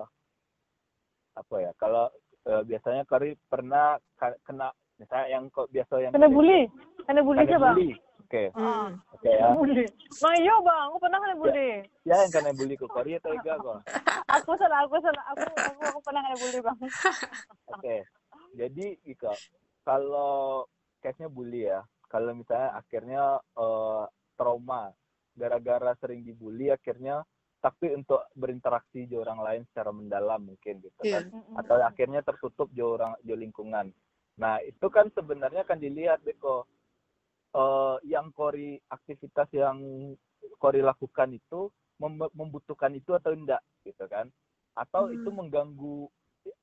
apa 1.38 1.55
ya? 1.62 1.70
Kalau 1.79 2.11
eh, 2.46 2.62
biasanya 2.66 3.03
Tori 3.07 3.35
pernah 3.46 3.96
kena 4.42 4.68
misalnya 4.98 5.27
yang 5.31 5.44
kok 5.55 5.70
biasa 5.70 5.94
yang 6.03 6.12
kena 6.12 6.27
bully 6.27 6.66
kena 7.07 7.20
bully 7.22 7.46
kena 7.46 7.51
sih 7.55 7.59
bang 7.62 7.77
bully. 7.79 7.90
Oke, 8.29 8.44
Hmm. 8.53 8.88
oke 9.14 9.31
ya. 9.31 9.48
bully 9.55 9.85
bang 10.20 10.35
iya 10.42 10.55
bang 10.61 10.81
aku 10.90 10.96
pernah 11.01 11.18
kena 11.22 11.37
bully 11.38 11.70
Ya 12.03 12.16
yang 12.24 12.33
kena 12.35 12.51
bully 12.53 12.74
ke 12.74 12.87
Kori 12.90 13.12
atau 13.16 13.33
enggak 13.33 13.57
kok? 13.62 13.79
aku 14.37 14.51
salah 14.59 14.85
aku 14.85 14.96
salah 15.01 15.24
aku 15.33 15.42
aku, 15.46 15.81
aku 15.87 16.01
pernah 16.03 16.20
kena 16.27 16.37
bully 16.37 16.59
bang 16.61 16.79
Oke, 17.72 17.96
jadi 18.57 18.87
Ika, 19.05 19.33
kalau 19.85 20.64
case-nya 21.05 21.29
bully 21.29 21.68
ya, 21.68 21.85
kalau 22.09 22.33
misalnya 22.33 22.72
akhirnya 22.74 23.22
eh, 23.61 24.05
trauma 24.40 24.88
gara-gara 25.37 25.92
sering 26.01 26.24
dibully 26.24 26.72
akhirnya 26.72 27.22
tapi 27.59 27.90
untuk 27.90 28.23
berinteraksi 28.33 29.05
di 29.05 29.18
orang 29.18 29.42
lain 29.42 29.62
secara 29.71 29.90
mendalam 29.90 30.47
mungkin 30.47 30.79
gitu 30.79 31.03
Iya. 31.03 31.27
kan 31.27 31.35
atau 31.59 31.77
akhirnya 31.83 32.23
tertutup 32.23 32.71
di 32.71 32.79
orang 32.79 33.18
di 33.18 33.35
lingkungan. 33.35 33.90
Nah 34.38 34.62
itu 34.62 34.87
kan 34.87 35.11
sebenarnya 35.11 35.66
kan 35.66 35.83
dilihat 35.83 36.23
Beko 36.23 36.64
eh, 37.55 37.97
yang 38.07 38.31
kori 38.31 38.79
aktivitas 38.88 39.49
yang 39.51 39.79
kori 40.59 40.85
lakukan 40.85 41.35
itu 41.35 41.73
mem- 41.99 42.31
membutuhkan 42.31 42.94
itu 42.94 43.16
atau 43.16 43.35
enggak 43.35 43.64
gitu 43.83 44.07
kan? 44.07 44.31
Atau 44.79 45.11
Hmm. 45.11 45.16
itu 45.18 45.29
mengganggu 45.35 45.99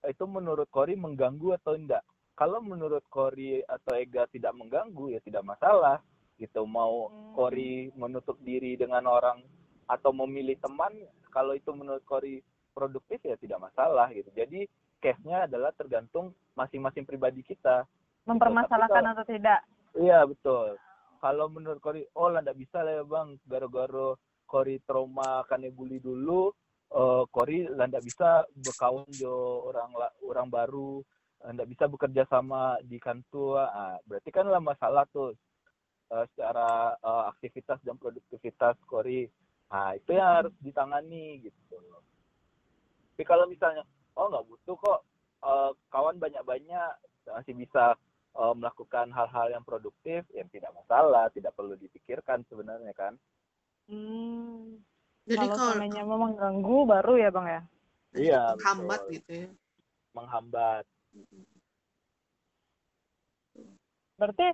itu 0.05 0.23
menurut 0.25 0.69
kori 0.71 0.95
mengganggu 0.95 1.59
atau 1.59 1.75
enggak? 1.75 2.05
Kalau 2.35 2.59
menurut 2.59 3.03
kori 3.07 3.63
atau 3.63 3.95
Ega 3.95 4.27
tidak 4.27 4.55
mengganggu 4.55 5.11
ya 5.11 5.19
tidak 5.19 5.43
masalah 5.43 5.99
gitu 6.37 6.63
mau 6.63 7.11
Hmm. 7.11 7.33
kori 7.35 7.91
menutup 7.95 8.39
diri 8.39 8.75
dengan 8.75 9.03
orang 9.07 9.43
atau 9.85 10.11
memilih 10.13 10.57
teman 10.57 10.93
kalau 11.29 11.53
itu 11.53 11.69
menurut 11.73 12.01
kori 12.05 12.41
produktif 12.75 13.23
ya 13.23 13.39
tidak 13.39 13.63
masalah 13.71 14.11
gitu. 14.11 14.27
Jadi 14.35 14.67
case-nya 14.99 15.47
adalah 15.47 15.71
tergantung 15.71 16.35
masing-masing 16.57 17.07
pribadi 17.07 17.45
kita. 17.45 17.87
mempermasalahkan 18.25 19.05
Tapi 19.05 19.13
atau 19.13 19.25
tidak 19.29 19.59
Iya 19.95 20.27
betul. 20.27 20.75
Kalau 21.23 21.47
menurut 21.47 21.79
Kori, 21.79 22.03
oh 22.19 22.27
lah 22.27 22.43
nggak 22.43 22.59
bisa 22.59 22.83
lah 22.83 22.99
ya 23.01 23.03
bang, 23.07 23.39
gara-gara 23.47 24.13
Kori 24.45 24.77
trauma 24.83 25.41
karena 25.47 25.71
bully 25.71 26.03
dulu, 26.03 26.51
eh 26.91 27.23
Kori 27.31 27.65
lah 27.71 27.87
nggak 27.87 28.05
bisa 28.05 28.43
berkawan 28.59 29.07
jo 29.15 29.65
orang 29.71 29.95
orang 30.21 30.47
baru, 30.51 30.99
eh, 31.47 31.49
nggak 31.55 31.69
bisa 31.71 31.83
bekerja 31.87 32.23
sama 32.27 32.77
di 32.83 32.99
kantor. 32.99 33.63
Ah, 33.71 33.97
berarti 34.03 34.29
kan 34.35 34.45
lah 34.51 34.59
masalah 34.59 35.07
tuh 35.09 35.31
eh, 36.11 36.25
secara 36.35 36.93
eh, 36.99 37.23
aktivitas 37.31 37.79
dan 37.81 37.95
produktivitas 37.95 38.75
Kori. 38.85 39.25
Nah 39.71 39.97
itu 39.97 40.11
yang 40.13 40.29
harus 40.43 40.53
ditangani 40.61 41.45
gitu. 41.45 41.77
Tapi 43.15 43.23
kalau 43.23 43.47
misalnya, 43.47 43.87
oh 44.19 44.27
nggak 44.27 44.45
butuh 44.47 44.75
kok, 44.75 44.99
eh, 45.43 45.71
kawan 45.89 46.17
banyak-banyak 46.19 46.91
masih 47.31 47.53
bisa 47.55 47.95
eh, 48.35 48.53
melakukan 48.55 49.09
hal-hal 49.15 49.47
yang 49.55 49.63
produktif 49.63 50.27
yang 50.35 50.47
tidak 50.51 50.75
masalah, 50.75 51.31
tidak 51.31 51.55
perlu 51.55 51.79
dipikirkan 51.79 52.43
sebenarnya 52.51 52.91
kan. 52.93 53.13
hmm. 53.87 54.83
Jadi 55.25 55.41
kalau 55.41 55.57
kalau 55.57 55.73
seandainya 55.73 56.03
memang 56.05 56.37
ganggu 56.37 56.85
baru 56.85 57.13
ya 57.17 57.29
bang 57.33 57.47
ya 57.49 57.61
Iya, 58.15 58.41
hambat 58.63 59.01
betul. 59.09 59.13
gitu 59.19 59.31
ya. 59.33 59.49
Menghambat. 60.15 60.85
berarti 64.15 64.47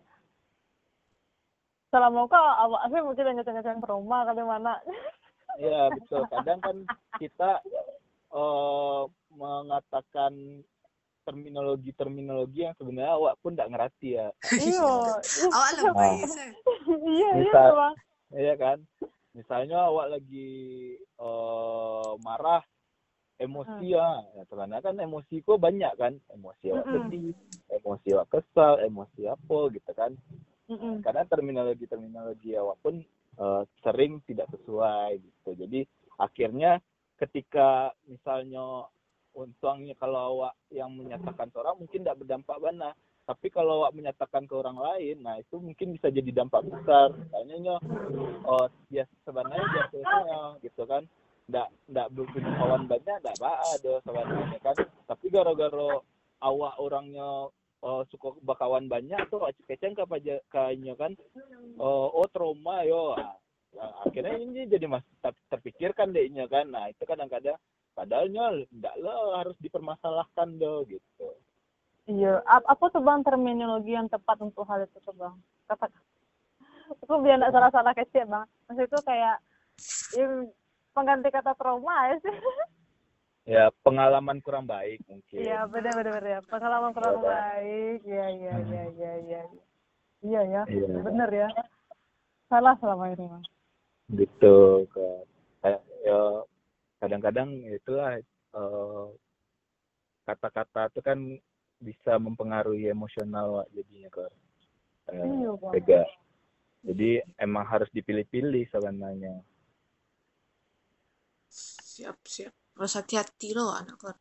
selama 1.92 2.26
kau 2.32 2.40
awak 2.40 2.88
sih 2.88 3.02
mungkin 3.04 3.26
lanjut-lanjutan 3.36 3.84
trauma 3.84 4.24
kali 4.26 4.42
mana 4.42 4.76
Iya, 5.60 5.92
betul. 5.92 6.24
Kadang 6.32 6.60
kan 6.64 6.78
kita 7.20 7.60
eh, 8.32 9.04
mengatakan 9.36 10.64
terminologi-terminologi 11.22 12.66
yang 12.66 12.76
sebenarnya 12.80 13.14
awak 13.14 13.36
pun 13.44 13.54
tidak 13.54 13.72
ngerti 13.76 14.18
ya. 14.18 14.28
iya 14.58 15.22
Awak 15.52 15.70
lebih 15.78 15.92
saya. 15.94 16.50
iya 17.06 17.30
iya 17.38 17.54
Iya 18.32 18.54
kan? 18.58 18.78
Misalnya 19.36 19.92
awak 19.92 20.18
lagi 20.18 20.50
eh, 20.98 22.12
marah, 22.24 22.64
emosi 23.38 23.86
ya. 23.92 24.24
ya 24.40 24.44
karena 24.50 24.80
kan 24.82 24.96
emosi 24.98 25.44
kok 25.46 25.62
banyak 25.62 25.94
kan. 26.00 26.14
Emosi 26.34 26.74
awak 26.74 26.88
sedih, 26.90 27.36
emosi 27.70 28.08
awak 28.18 28.28
kesal, 28.40 28.80
emosi 28.82 29.28
apa 29.30 29.58
gitu 29.76 29.92
kan. 29.94 30.16
Mm-mm. 30.72 31.04
karena 31.04 31.28
terminologi-terminologi 31.28 32.56
awak 32.56 32.80
pun 32.80 33.04
eh, 33.36 33.64
sering 33.84 34.24
tidak 34.24 34.48
sesuai 34.56 35.20
gitu. 35.20 35.50
Jadi 35.60 35.84
akhirnya 36.16 36.80
ketika 37.20 37.92
misalnya 38.08 38.88
untungnya 39.36 39.96
kalau 40.00 40.20
awak 40.38 40.54
yang 40.72 40.92
menyatakan 40.96 41.52
ke 41.52 41.58
orang 41.60 41.76
mungkin 41.80 42.04
tidak 42.04 42.20
berdampak 42.24 42.58
banyak. 42.60 42.96
Tapi 43.22 43.48
kalau 43.54 43.84
awak 43.86 43.94
menyatakan 43.94 44.50
ke 44.50 44.54
orang 44.58 44.76
lain, 44.82 45.22
nah 45.22 45.38
itu 45.38 45.56
mungkin 45.62 45.94
bisa 45.94 46.10
jadi 46.10 46.42
dampak 46.42 46.68
besar. 46.68 47.14
Misalnya 47.16 47.78
oh 48.44 48.66
ya 48.90 49.06
sebenarnya 49.24 49.68
biasanya 49.72 50.40
gitu 50.66 50.84
kan. 50.90 51.06
Nggak 51.48 51.68
nggak 51.92 52.08
punya 52.16 52.52
kawan 52.58 52.84
banyak, 52.90 53.18
nggak 53.22 53.38
apa 53.40 53.52
ada 53.78 53.94
sebenarnya 54.04 54.60
kan. 54.64 54.76
Tapi 55.06 55.26
gara-gara 55.30 56.02
awak 56.42 56.74
orangnya 56.82 57.54
eh, 57.82 58.02
suka 58.14 58.38
bakawan 58.46 58.86
banyak 58.86 59.20
tuh 59.30 59.46
keceng 59.66 59.98
apa 59.98 60.18
aja 60.22 60.36
kayaknya 60.54 60.94
kan. 60.98 61.12
Oh, 61.82 62.10
oh 62.14 62.28
trauma 62.30 62.86
yo. 62.86 63.18
Nah, 63.72 63.92
akhirnya 64.04 64.36
ini 64.36 64.68
jadi 64.68 64.86
mas 64.86 65.06
ter- 65.24 65.44
terpikirkan 65.48 66.12
dehnya 66.12 66.46
kan. 66.46 66.68
Nah 66.68 66.92
itu 66.92 67.02
kadang-kadang 67.08 67.56
padahalnya 67.96 68.68
enggak 68.72 68.96
lah 69.00 69.44
harus 69.44 69.56
dipermasalahkan 69.64 70.60
do 70.60 70.84
gitu. 70.88 71.28
Iya 72.10 72.42
Ap- 72.44 72.68
apa 72.68 72.86
tuh 72.92 73.00
bang 73.00 73.24
terminologi 73.24 73.96
yang 73.96 74.12
tepat 74.12 74.42
untuk 74.44 74.68
hal 74.68 74.84
itu 74.84 74.98
tuh 75.00 75.16
bang? 75.16 75.36
Kata 75.70 75.88
aku 77.00 77.14
biar 77.24 77.40
nggak 77.40 77.54
salah-salah 77.56 77.94
kecil 77.96 78.28
bang. 78.28 78.46
Maksud 78.68 78.84
itu 78.92 79.00
kayak 79.08 79.36
ya, 80.18 80.26
pengganti 80.92 81.30
kata 81.32 81.56
trauma 81.56 82.12
ya 82.12 82.16
sih 82.20 82.36
ya 83.46 83.74
pengalaman 83.82 84.38
kurang 84.40 84.70
baik 84.70 85.02
mungkin. 85.10 85.40
Iya 85.42 85.66
benar 85.66 85.94
benar 85.98 86.12
benar 86.22 86.26
ya. 86.26 86.40
Pengalaman 86.46 86.92
kurang 86.94 87.16
Iya. 87.18 87.26
baik. 87.26 88.00
Iya 88.06 88.26
iya 88.30 88.54
iya 88.54 88.58
iya 88.62 88.84
iya 88.92 89.12
iya. 89.18 89.42
Iya 90.22 90.42
ya. 90.46 90.62
Iya. 90.70 91.02
benar 91.02 91.30
ya. 91.34 91.48
Salah 92.48 92.76
selama 92.78 93.10
ini 93.16 93.26
bang 93.28 93.46
gitu 94.12 94.84
kayak 94.92 95.80
ya 96.04 96.20
kadang-kadang 97.00 97.48
itulah 97.64 98.20
eh, 98.20 99.06
kata-kata 100.28 100.92
itu 100.92 101.00
kan 101.00 101.20
bisa 101.82 102.20
mempengaruhi 102.20 102.92
emosional 102.92 103.64
Wak, 103.64 103.68
jadinya 103.74 104.10
ke 104.12 104.26
eh, 105.16 105.82
Iya. 105.88 106.04
Jadi 106.82 107.10
emang 107.38 107.66
harus 107.66 107.88
dipilih-pilih 107.94 108.66
sebenarnya. 108.68 109.40
siap 111.52 112.16
siap 112.24 112.56
harus 112.76 112.94
hati-hati 112.98 113.56
loh 113.56 113.76
anak 113.76 113.98
kor 114.00 114.16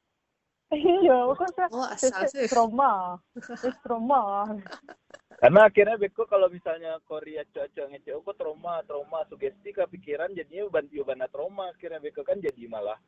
Iya, 0.70 1.34
saya 1.34 1.66
oh 1.74 1.82
asal 1.82 2.30
sih 2.30 2.46
trauma. 2.46 3.18
Terus 3.34 3.74
trauma. 3.82 4.46
Karena 5.42 5.66
akhirnya 5.66 5.98
Beko 5.98 6.30
kalau 6.30 6.46
misalnya 6.46 6.94
Korea 7.10 7.42
cocok 7.42 7.90
ngecek 7.90 8.14
kok 8.22 8.38
trauma, 8.38 8.78
trauma, 8.86 9.26
sugesti 9.26 9.74
kepikiran 9.74 10.30
jadinya 10.30 10.70
bantu 10.70 11.02
bana 11.02 11.26
trauma 11.26 11.74
akhirnya 11.74 11.98
Beko 11.98 12.22
kan 12.22 12.38
jadi 12.38 12.70
malah 12.70 13.02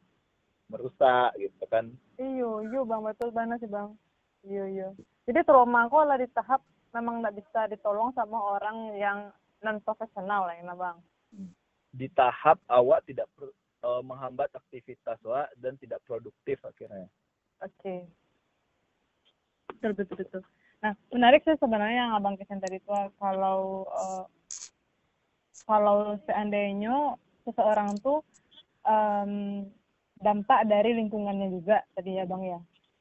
merusak 0.67 1.39
gitu 1.39 1.63
kan. 1.71 1.95
Iyo, 2.19 2.67
iyo 2.67 2.83
bang 2.83 3.07
betul 3.07 3.31
banget 3.31 3.63
sih 3.63 3.71
bang. 3.71 3.95
Iyo, 4.43 4.65
iyo. 4.67 4.89
Jadi 5.31 5.47
trauma 5.47 5.87
aku 5.87 6.03
lah 6.03 6.19
di 6.19 6.27
tahap 6.35 6.67
memang 6.91 7.23
nggak 7.23 7.37
bisa 7.39 7.71
ditolong 7.71 8.11
sama 8.19 8.59
orang 8.59 8.91
yang 8.99 9.19
non 9.63 9.79
profesional 9.87 10.51
lah 10.51 10.59
ya 10.59 10.75
bang. 10.75 10.97
Di 11.95 12.11
tahap 12.11 12.59
awak 12.67 13.07
tidak 13.07 13.31
eh, 13.83 14.03
menghambat 14.03 14.51
aktivitas 14.55 15.19
wa 15.27 15.47
dan 15.59 15.75
tidak 15.79 16.01
produktif 16.07 16.63
akhirnya. 16.63 17.11
Oke. 17.63 18.07
Betul, 19.71 19.93
betul, 19.99 20.17
betul. 20.23 20.43
Nah, 20.83 20.99
menarik 21.15 21.47
sih 21.47 21.55
sebenarnya 21.63 22.11
yang 22.11 22.13
Abang 22.19 22.35
Kesen 22.35 22.59
tadi 22.59 22.83
itu 22.83 22.91
kalau 23.19 23.87
eh, 23.87 24.25
kalau 25.63 26.19
seandainya 26.27 27.15
seseorang 27.47 27.95
tuh 28.03 28.23
em, 28.87 29.63
dampak 30.19 30.67
dari 30.67 30.95
lingkungannya 30.99 31.55
juga 31.55 31.87
tadi 31.95 32.19
ya 32.19 32.27
Bang 32.27 32.43
ya. 32.43 32.59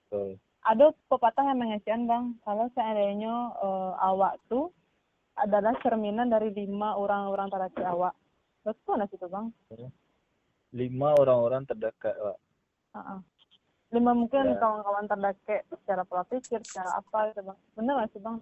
Betul. 0.09 0.37
Ada 0.61 0.93
pepatah 1.09 1.41
yang 1.41 1.57
mengatakan 1.57 2.05
Bang, 2.05 2.37
kalau 2.45 2.69
seandainya 2.77 3.33
eh, 3.61 3.93
awak 3.97 4.37
tuh 4.45 4.69
adalah 5.37 5.73
cerminan 5.81 6.29
dari 6.29 6.53
lima 6.53 6.93
orang-orang 6.97 7.49
terdekat 7.49 7.85
awak. 7.89 8.13
Betul 8.61 9.01
nggak 9.01 9.09
sih 9.09 9.17
itu 9.17 9.25
Bang? 9.25 9.49
Lima 10.71 11.11
orang-orang 11.19 11.67
terdekat 11.67 12.15
wa. 12.15 12.35
Heeh. 12.95 13.19
Lima 13.91 14.15
mungkin 14.15 14.55
Ya. 14.55 14.55
kawan-kawan 14.55 15.03
terdekat 15.03 15.67
secara 15.67 16.07
pola 16.07 16.23
pikir, 16.23 16.63
secara 16.63 16.95
apa 16.95 17.35
gitu 17.35 17.43
Bang. 17.43 17.59
Bener 17.75 17.93
nggak 17.99 18.09
sih 18.15 18.21
Bang? 18.23 18.39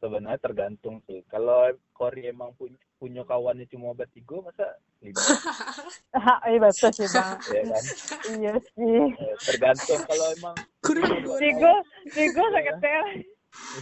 Sebenarnya 0.00 0.40
tergantung 0.40 1.04
sih. 1.04 1.20
Kalau 1.28 1.68
Korea 1.92 2.32
emang 2.32 2.56
punya, 2.56 2.80
punya 2.96 3.20
kawannya 3.28 3.68
cuma 3.68 3.92
bertiga 3.92 4.40
masa 4.40 4.80
lima 5.04 5.20
Iya 6.48 6.58
betul 6.60 6.90
sih 6.96 7.08
Bang. 7.12 7.36
ya 7.56 7.62
kan? 7.68 7.84
Iya 8.32 8.52
sih. 8.72 9.00
Eh, 9.12 9.36
tergantung 9.44 10.00
kalau 10.08 10.26
emang 10.40 10.56
kurang 10.80 11.20
Tigo, 11.36 11.74
Tigo 12.16 12.44
sakit 12.48 12.76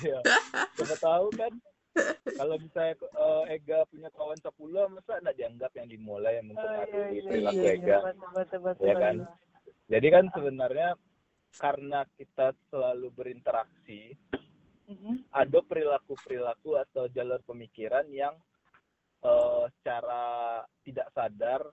Iya. 0.03 0.19
Siapa 0.75 0.97
tahu 0.99 1.27
kan 1.39 1.51
kalau 2.35 2.57
misalnya 2.59 2.95
eh, 2.99 3.55
Ega 3.55 3.87
punya 3.87 4.11
kawan 4.11 4.39
10 4.39 4.51
masa 4.91 5.13
enggak 5.23 5.37
dianggap 5.39 5.71
yang 5.79 5.89
dimulai 5.89 6.33
yang 6.37 6.47
Oh, 6.47 6.51
mempengaruhi 6.55 7.15
iya, 7.15 7.23
perilaku 7.29 7.63
iya, 7.63 7.73
Ega. 7.73 7.99
betul, 8.03 8.31
betul, 8.35 8.61
betul, 8.61 8.85
Ya 8.85 8.95
kan? 8.99 9.17
Jadi 9.85 10.07
kan 10.09 10.25
sebenarnya 10.33 10.89
karena 11.55 12.01
kita 12.19 12.47
selalu 12.69 13.09
berinteraksi, 13.15 14.19
Mhm. 14.85 15.31
ada 15.33 15.59
perilaku-perilaku 15.65 16.77
atau 16.77 17.09
jalur 17.09 17.41
pemikiran 17.43 18.05
yang 18.11 18.35
eh, 19.25 19.65
secara 19.81 20.61
tidak 20.85 21.09
sadar 21.17 21.65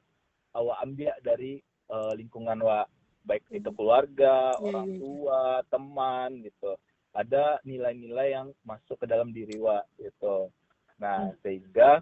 awak 0.56 0.78
ambil 0.88 1.12
dari 1.20 1.60
eh, 1.92 2.14
lingkungan 2.16 2.64
wa 2.64 2.88
baik 3.28 3.44
itu 3.52 3.68
keluarga, 3.76 4.56
Iya, 4.56 4.64
orang 4.64 4.88
iya. 4.88 4.98
tua, 4.98 5.44
teman 5.68 6.30
gitu. 6.42 6.72
Ada 7.12 7.60
nilai-nilai 7.68 8.32
yang 8.32 8.48
masuk 8.64 9.04
ke 9.04 9.06
dalam 9.06 9.36
diri 9.36 9.60
wa 9.60 9.84
gitu. 10.00 10.48
Nah, 10.96 11.34
sehingga 11.44 12.00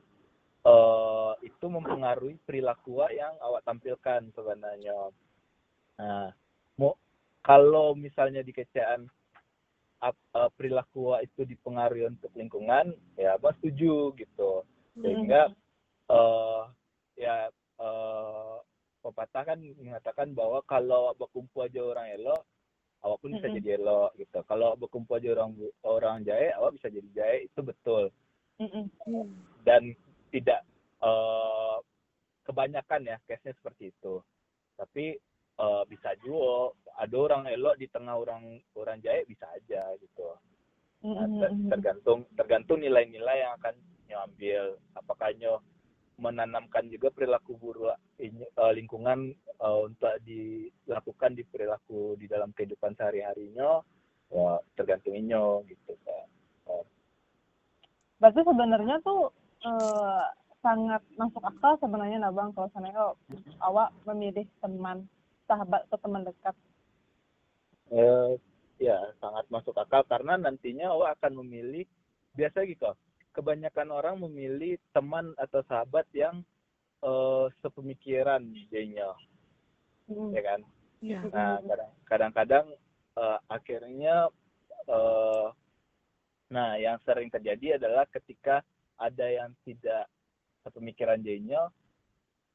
eh, 0.61 1.31
itu 1.41 1.65
mempengaruhi 1.65 2.37
perilaku 2.45 3.01
wa 3.01 3.07
yang 3.09 3.33
awak 3.41 3.65
tampilkan 3.65 4.29
sebenarnya. 4.37 5.09
Nah, 5.97 6.29
mau 6.77 6.93
kalau 7.41 7.97
misalnya 7.97 8.43
di 8.45 8.53
kecaan 8.53 9.09
ap- 10.03 10.29
eh, 10.35 10.51
perilaku 10.53 11.15
wa 11.15 11.17
itu 11.25 11.41
dipengaruhi 11.41 12.05
untuk 12.05 12.29
lingkungan, 12.37 12.93
ya 13.17 13.39
abang 13.39 13.55
setuju 13.57 14.13
gitu. 14.13 14.61
Sehingga 14.99 15.49
eh 16.09 16.61
ya 17.17 17.49
eh 17.79 18.55
pepatah 18.99 19.55
kan 19.55 19.59
mengatakan 19.79 20.35
bahwa 20.35 20.59
kalau 20.67 21.15
berkumpul 21.15 21.63
aja 21.63 21.79
orang 21.79 22.11
elok, 22.19 22.43
awak 23.03 23.17
pun 23.23 23.31
bisa 23.31 23.47
Mm-mm. 23.47 23.57
jadi 23.63 23.69
elok 23.79 24.11
gitu. 24.19 24.39
Kalau 24.43 24.75
berkumpul 24.75 25.19
aja 25.19 25.31
orang 25.35 25.51
orang 25.87 26.17
jahe, 26.27 26.51
awak 26.55 26.75
bisa 26.75 26.87
jadi 26.91 27.09
jahe 27.15 27.37
itu 27.47 27.59
betul. 27.63 28.03
Mhm. 28.59 28.91
Dan 29.63 29.95
tidak 30.29 30.61
eh 30.99 31.77
kebanyakan 32.43 33.07
ya 33.07 33.17
case-nya 33.23 33.55
seperti 33.55 33.95
itu. 33.95 34.19
Tapi 34.75 35.15
eh, 35.59 35.83
bisa 35.87 36.15
juga 36.23 36.75
ada 36.99 37.15
orang 37.15 37.47
elok 37.47 37.79
di 37.79 37.87
tengah 37.87 38.19
orang 38.19 38.59
orang 38.75 38.99
jahe 38.99 39.23
bisa 39.27 39.47
aja 39.55 39.95
gitu. 39.99 40.35
Nah, 40.99 41.27
ter- 41.39 41.55
tergantung 41.71 42.27
tergantung 42.35 42.83
nilai-nilai 42.83 43.47
yang 43.47 43.55
akan 43.63 43.75
nyo 44.11 44.17
ambil 44.27 44.63
apakah 44.99 45.31
nyo 45.39 45.63
menanamkan 46.19 46.91
juga 46.91 47.07
perilaku 47.15 47.55
buruk 47.55 47.95
eh, 48.19 48.27
lingkungan 48.75 49.31
untuk 49.59 50.15
dilakukan 50.23 51.35
di 51.35 51.43
perilaku 51.43 52.15
di 52.15 52.31
dalam 52.31 52.38
kehidupan 52.89 52.97
sehari-harinya 52.97 53.85
ya 54.29 54.61
tergantung 54.77 55.17
nyo 55.25 55.61
gitu 55.69 55.93
Kak. 56.05 56.25
Berarti 58.19 58.41
sebenarnya 58.43 58.95
tuh 59.05 59.31
eh, 59.63 60.23
sangat 60.59 61.01
masuk 61.15 61.43
akal 61.45 61.77
sebenarnya 61.79 62.19
nah 62.19 62.33
Bang 62.33 62.51
kalau 62.51 62.67
seandainya 62.73 63.15
awak 63.63 63.89
memilih 64.03 64.45
teman, 64.59 65.07
sahabat 65.47 65.87
atau 65.87 65.99
teman 66.03 66.27
dekat. 66.27 66.55
Eh, 67.89 68.37
ya 68.77 68.97
sangat 69.17 69.45
masuk 69.49 69.73
akal 69.77 70.03
karena 70.05 70.37
nantinya 70.37 70.93
awak 70.93 71.17
akan 71.19 71.41
memilih 71.45 71.85
biasa 72.37 72.63
gitu 72.69 72.85
kebanyakan 73.33 73.89
orang 73.93 74.15
memilih 74.19 74.77
teman 74.93 75.33
atau 75.39 75.63
sahabat 75.65 76.05
yang 76.13 76.43
eh, 77.01 77.45
sepemikiran 77.63 78.43
jadinya 78.69 79.15
Mhm. 80.09 80.33
ya 80.33 80.41
kan 80.41 80.59
ya 80.99 81.23
Nah, 81.31 81.59
kadang- 81.63 81.95
kadang-kadang 82.05 82.65
eh, 83.19 83.39
akhirnya 83.47 84.15
eh, 84.87 85.47
nah 86.49 86.75
yang 86.81 86.97
sering 87.05 87.29
terjadi 87.29 87.77
adalah 87.77 88.09
ketika 88.09 88.65
ada 88.97 89.25
yang 89.29 89.53
tidak 89.63 90.09
sepemikiran 90.65 91.21
jadinya, 91.21 91.71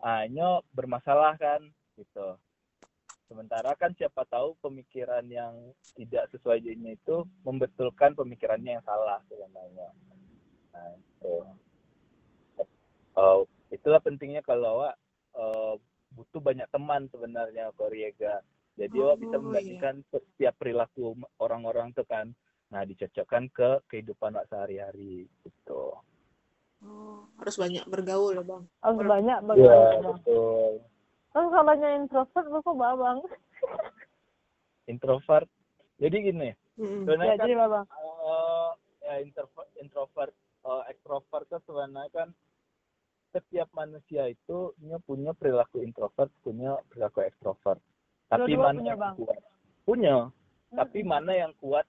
hanya 0.04 0.60
bermasalah 0.76 1.38
kan 1.40 1.64
gitu. 1.96 2.36
Sementara 3.24 3.72
kan 3.78 3.96
siapa 3.96 4.28
tahu 4.28 4.52
pemikiran 4.60 5.24
yang 5.30 5.72
tidak 5.96 6.28
sesuai 6.28 6.60
jadinya 6.60 6.92
itu 6.92 7.24
membetulkan 7.46 8.12
pemikirannya 8.12 8.76
yang 8.76 8.84
salah 8.84 9.24
sebenarnya. 9.32 9.88
Nah, 10.74 10.90
itu. 11.00 11.34
Eh, 13.14 13.40
itulah 13.72 14.02
pentingnya 14.02 14.42
kalau 14.44 14.84
eh, 14.84 15.74
butuh 16.14 16.40
banyak 16.40 16.66
teman 16.70 17.10
sebenarnya 17.10 17.74
Koryega. 17.74 18.40
Jadi 18.74 18.98
awak 18.98 19.18
bisa 19.22 19.36
Oh, 19.38 19.42
membandingkan 19.42 19.94
setiap 20.10 20.54
perilaku 20.58 21.14
orang-orang 21.38 21.94
itu 21.94 22.02
kan. 22.06 22.30
Nah, 22.70 22.82
dicocokkan 22.82 23.46
ke 23.54 23.70
kehidupan 23.86 24.34
awak 24.34 24.50
sehari-hari 24.50 25.30
gitu. 25.42 25.94
oh, 26.84 27.18
harus 27.38 27.56
banyak 27.56 27.84
bergaul 27.86 28.34
ya 28.36 28.42
bang 28.42 28.62
Harus 28.82 28.98
banyak 29.08 29.38
Iya, 29.38 29.46
bagaimana 29.46 29.94
Bang. 29.94 30.18
betul. 30.20 30.72
Terus 31.34 31.48
kalau 31.50 31.74
yang 31.74 31.94
introvert 32.02 32.46
lu 32.46 32.58
kok 32.60 32.74
Bang? 32.78 33.18
Introvert. 34.92 35.48
Jadi 35.96 36.16
gini, 36.20 36.50
sebenarnya 36.76 37.34
Ya 37.34 37.38
kan 37.38 37.46
jadi 37.46 37.54
Bang. 37.56 37.86
eh, 37.88 38.70
ya 39.04 39.14
introvert, 39.22 39.68
introvert, 39.78 40.34
eh, 40.66 40.82
extrovert 40.90 41.44
itu 41.46 41.58
sebenarnya 41.64 42.10
kan 42.10 42.28
setiap 43.34 43.66
manusia 43.74 44.30
itu 44.30 44.70
punya 45.02 45.34
perilaku 45.34 45.82
introvert, 45.82 46.30
punya 46.46 46.78
perilaku 46.86 47.26
extrovert. 47.26 47.82
Tapi 48.30 48.54
Dua-dua 48.54 48.70
mana 48.70 48.78
punya, 48.78 48.90
yang 48.94 49.00
Bang. 49.02 49.14
kuat? 49.18 49.40
Punya, 49.84 50.16
tapi 50.70 50.98
Mhm. 51.02 51.08
mana 51.10 51.32
yang 51.34 51.52
kuat 51.58 51.86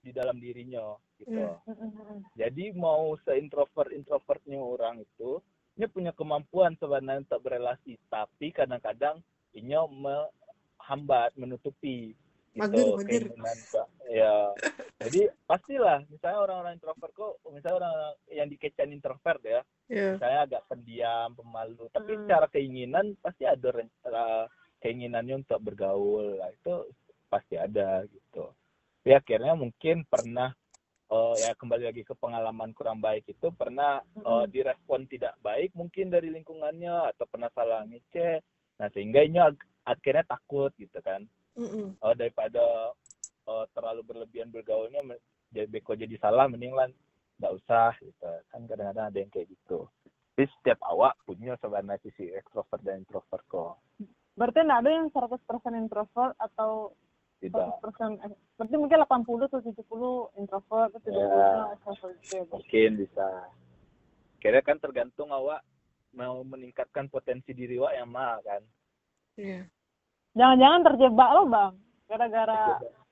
di 0.00 0.10
dalam 0.16 0.40
dirinya 0.40 0.96
gitu. 1.20 1.44
Hmm. 1.68 2.24
Jadi 2.38 2.72
mau 2.72 3.12
seintrovert 3.26 3.92
introvertnya 3.92 4.56
orang 4.56 5.04
itu, 5.04 5.42
dia 5.76 5.86
punya 5.90 6.10
kemampuan 6.16 6.74
sebenarnya 6.80 7.26
untuk 7.28 7.42
berelasi, 7.44 7.98
tapi 8.08 8.50
kadang-kadang 8.50 9.20
ini 9.52 9.74
menghambat, 9.74 11.34
menutupi 11.36 12.16
Mager, 12.56 12.84
gitu 12.84 12.96
mager. 12.96 13.22
Pak. 13.36 13.86
ya. 14.08 14.36
Jadi 15.04 15.20
pastilah, 15.44 16.02
misalnya 16.08 16.38
orang-orang 16.42 16.74
introvert 16.74 17.12
kok, 17.14 17.32
misalnya 17.52 17.76
orang 17.80 17.94
yang 18.32 18.48
dikecam 18.48 18.88
introvert 18.90 19.42
ya, 19.44 19.60
ya 19.88 20.18
saya 20.18 20.44
agak 20.44 20.68
pendiam 20.68 21.32
pemalu 21.32 21.88
tapi 21.90 22.12
Hmm. 22.12 22.20
secara 22.26 22.46
keinginan 22.50 23.16
pasti 23.24 23.48
ada 23.48 23.68
ren- 23.72 23.98
eh, 24.04 24.44
keinginannya 24.84 25.40
untuk 25.40 25.58
bergaul 25.64 26.36
lah 26.36 26.52
itu 26.52 26.92
pasti 27.26 27.56
ada 27.56 28.04
gitu 28.04 28.52
tapi 29.00 29.10
akhirnya 29.16 29.56
mungkin 29.56 30.04
pernah 30.04 30.52
eh, 31.08 31.34
ya 31.40 31.56
kembali 31.56 31.88
lagi 31.88 32.02
ke 32.04 32.12
pengalaman 32.14 32.76
kurang 32.76 33.00
baik 33.00 33.24
itu 33.26 33.48
pernah 33.50 34.04
eh, 34.04 34.20
Mm-mm. 34.20 34.50
direspon 34.52 35.08
tidak 35.08 35.40
baik 35.40 35.72
mungkin 35.72 36.12
dari 36.12 36.28
lingkungannya 36.28 37.16
atau 37.16 37.24
pernah 37.24 37.48
salah 37.56 37.88
ngecek 37.88 38.44
nah 38.76 38.92
sehingga 38.92 39.24
ini 39.24 39.40
ag- 39.40 39.64
akhirnya 39.88 40.28
takut 40.28 40.68
gitu 40.76 41.00
kan 41.00 41.24
Mm-mm. 41.58 41.98
oh 41.98 42.14
daripada 42.14 42.94
eh, 43.44 43.64
terlalu 43.74 44.00
berlebihan 44.04 44.48
bergaulnya 44.48 45.02
jadi 45.50 45.66
beko 45.66 45.92
jadi 45.92 46.14
salah 46.16 46.46
mending 46.46 46.72
lah 46.72 46.86
nggak 47.36 47.54
usah 47.54 47.92
gitu 47.98 48.22
kan 48.48 48.60
kadang-kadang 48.64 49.06
ada 49.06 49.18
yang 49.18 49.28
kayak 49.28 49.48
gitu 49.48 49.90
tapi 50.32 50.46
setiap 50.54 50.78
awak 50.84 51.18
punya 51.22 51.58
sebenarnya 51.58 51.98
sisi 52.00 52.30
ekstrovert 52.30 52.78
dan 52.80 53.02
introvert 53.02 53.42
kok 53.46 53.74
Berarti 54.38 54.62
nggak 54.62 54.80
ada 54.80 54.90
yang 54.92 55.10
100% 55.10 55.34
introvert 55.74 56.38
atau 56.38 56.94
tidak 57.38 57.74
100% 57.82 58.22
ex- 58.22 58.38
berarti 58.54 58.74
mungkin 58.76 58.98
80 59.02 59.50
atau 59.50 59.60
70 59.60 60.38
introvert 60.38 60.90
atau 60.90 61.00
30 61.00 61.10
Ya. 61.10 61.74
extrovert 61.74 62.14
gitu. 62.20 62.38
mungkin 62.48 62.90
bisa 62.96 63.26
kira 64.38 64.62
kan 64.62 64.78
tergantung 64.78 65.30
awak 65.30 65.66
mau 66.10 66.38
meningkatkan 66.42 67.06
potensi 67.06 67.50
diri 67.50 67.74
awak 67.76 67.94
yang 67.94 68.06
mana 68.08 68.38
kan 68.40 68.62
Iya. 69.34 69.66
Jangan-jangan 70.38 70.80
terjebak 70.86 71.28
lo 71.34 71.42
bang, 71.50 71.72
gara-gara 72.06 72.62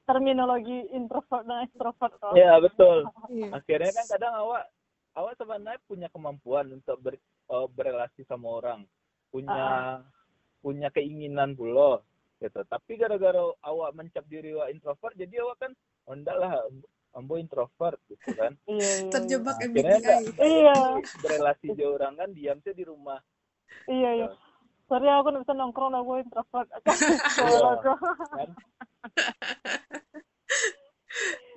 terminologi 0.06 0.86
introvert 0.94 1.42
dan 1.42 1.66
extrovert 1.66 2.14
kok. 2.22 2.38
ya 2.38 2.62
betul 2.62 3.10
Iya. 3.26 3.58
akhirnya 3.58 3.90
kan 3.90 4.06
kadang 4.06 4.34
awak 4.38 4.62
awak 5.18 5.34
sebenarnya 5.34 5.82
punya 5.90 6.08
kemampuan 6.14 6.70
untuk 6.70 6.94
ber, 7.02 7.18
eh, 7.18 7.66
berrelasi 7.74 8.22
sama 8.22 8.62
orang 8.62 8.86
punya 9.34 9.98
punya 10.62 10.88
keinginan 10.94 11.58
pula 11.58 11.98
gitu 12.38 12.62
tapi 12.70 12.94
gara-gara 12.94 13.50
awak 13.66 13.90
mencap 13.98 14.22
diri 14.30 14.54
awak 14.54 14.70
introvert 14.70 15.14
jadi 15.18 15.42
awak 15.42 15.58
kan 15.58 15.72
oh 16.06 16.14
enggak 16.14 16.38
lah 16.38 16.54
ambo 17.18 17.34
introvert 17.42 17.98
gitu 18.06 18.30
kan 18.38 18.54
Iya, 18.70 18.90
iya. 19.02 19.10
Terjebak 19.10 19.56
MBTI. 19.58 20.26
Iya, 20.38 20.78
berrelasi 21.18 21.66
di 21.74 21.82
orang 21.82 22.14
kan 22.14 22.30
diam 22.30 22.62
sih 22.62 22.70
di 22.70 22.86
rumah 22.86 23.18
iya, 23.90 24.22
iya. 24.22 24.30
Sorry 24.86 25.10
aku 25.10 25.34
nggak 25.34 25.42
bisa 25.42 25.54
nongkrong, 25.58 25.98
aku 25.98 26.22
introvert. 26.22 26.70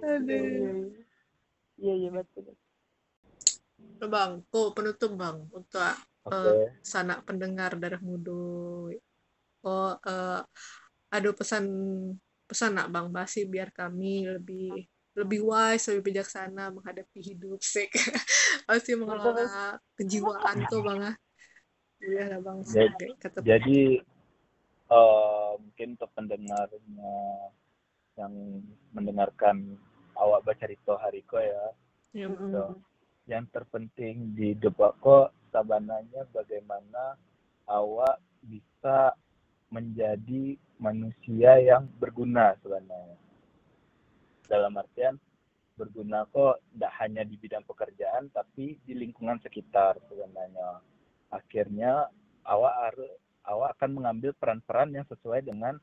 Aduh. 0.01 0.89
Iya, 1.77 1.93
iya 1.93 2.09
betul. 2.09 2.57
Bang, 3.99 4.41
kok 4.49 4.73
penutup 4.73 5.13
bang 5.13 5.45
untuk 5.53 5.83
oke 6.25 6.73
sanak 6.81 7.21
pendengar 7.27 7.77
darah 7.77 8.01
muda. 8.01 8.89
Oh, 9.61 9.93
eh, 9.93 10.41
ada 11.11 11.29
pesan 11.35 11.65
pesan 12.49 12.79
nak 12.79 12.89
bang 12.89 13.13
Basi 13.13 13.45
biar 13.45 13.69
kami 13.69 14.25
lebih 14.25 14.87
lebih 15.13 15.45
wise, 15.45 15.91
lebih 15.93 16.15
bijaksana 16.15 16.73
menghadapi 16.73 17.19
hidup 17.21 17.61
sek. 17.61 17.93
Pasti 18.65 18.95
mengelola 18.99 19.77
kejiwaan 19.99 20.65
tuh 20.65 20.81
bang 20.81 20.99
ah. 21.13 21.15
Iya 21.99 22.39
bang. 22.39 22.57
Jadi- 22.63 23.13
jadi 23.43 23.79
eh, 24.89 25.51
mungkin 25.59 25.87
untuk 25.93 26.11
pendengarnya 26.15 27.15
yang 28.17 28.33
mendengarkan 28.91 29.77
awak 30.17 30.43
baca 30.43 30.65
Rito 30.65 30.95
Hariko 30.97 31.37
ya 31.39 31.65
Ya, 32.09 32.25
gitu. 32.25 32.81
yang 33.29 33.45
terpenting 33.53 34.33
di 34.33 34.57
debat 34.57 34.97
kok 34.97 35.29
sabananya 35.53 36.25
bagaimana 36.33 37.13
awak 37.69 38.17
bisa 38.41 39.13
menjadi 39.69 40.57
manusia 40.81 41.61
yang 41.61 41.85
berguna 42.01 42.57
sebenarnya 42.65 43.13
dalam 44.49 44.73
artian 44.73 45.21
berguna 45.77 46.25
kok 46.33 46.57
tidak 46.73 46.93
hanya 46.97 47.21
di 47.21 47.37
bidang 47.37 47.61
pekerjaan 47.63 48.33
tapi 48.33 48.81
di 48.83 48.97
lingkungan 48.97 49.37
sekitar 49.39 50.01
sebenarnya 50.09 50.81
akhirnya 51.29 52.09
awak 52.45 52.75
harus 52.89 53.11
awak 53.45 53.77
akan 53.77 54.01
mengambil 54.01 54.31
peran-peran 54.37 54.93
yang 54.93 55.05
sesuai 55.09 55.45
dengan 55.45 55.77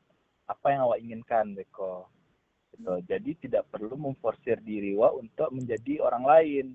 apa 0.47 0.67
yang 0.71 0.87
awak 0.87 0.99
inginkan 1.03 1.55
Beko 1.55 2.07
gitu. 2.77 2.93
Jadi 3.09 3.31
tidak 3.47 3.65
perlu 3.73 3.97
memforsir 3.97 4.61
diri 4.61 4.93
awak 4.93 5.17
untuk 5.17 5.49
menjadi 5.49 6.03
orang 6.05 6.23
lain. 6.23 6.67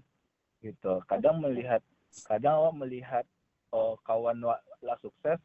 Gitu. 0.63 1.03
Kadang 1.07 1.43
melihat 1.43 1.83
kadang 2.27 2.61
awak 2.61 2.75
melihat 2.77 3.25
oh, 3.73 3.97
kawan 4.05 4.43
awak 4.45 4.61
lah 4.85 4.99
sukses 5.01 5.39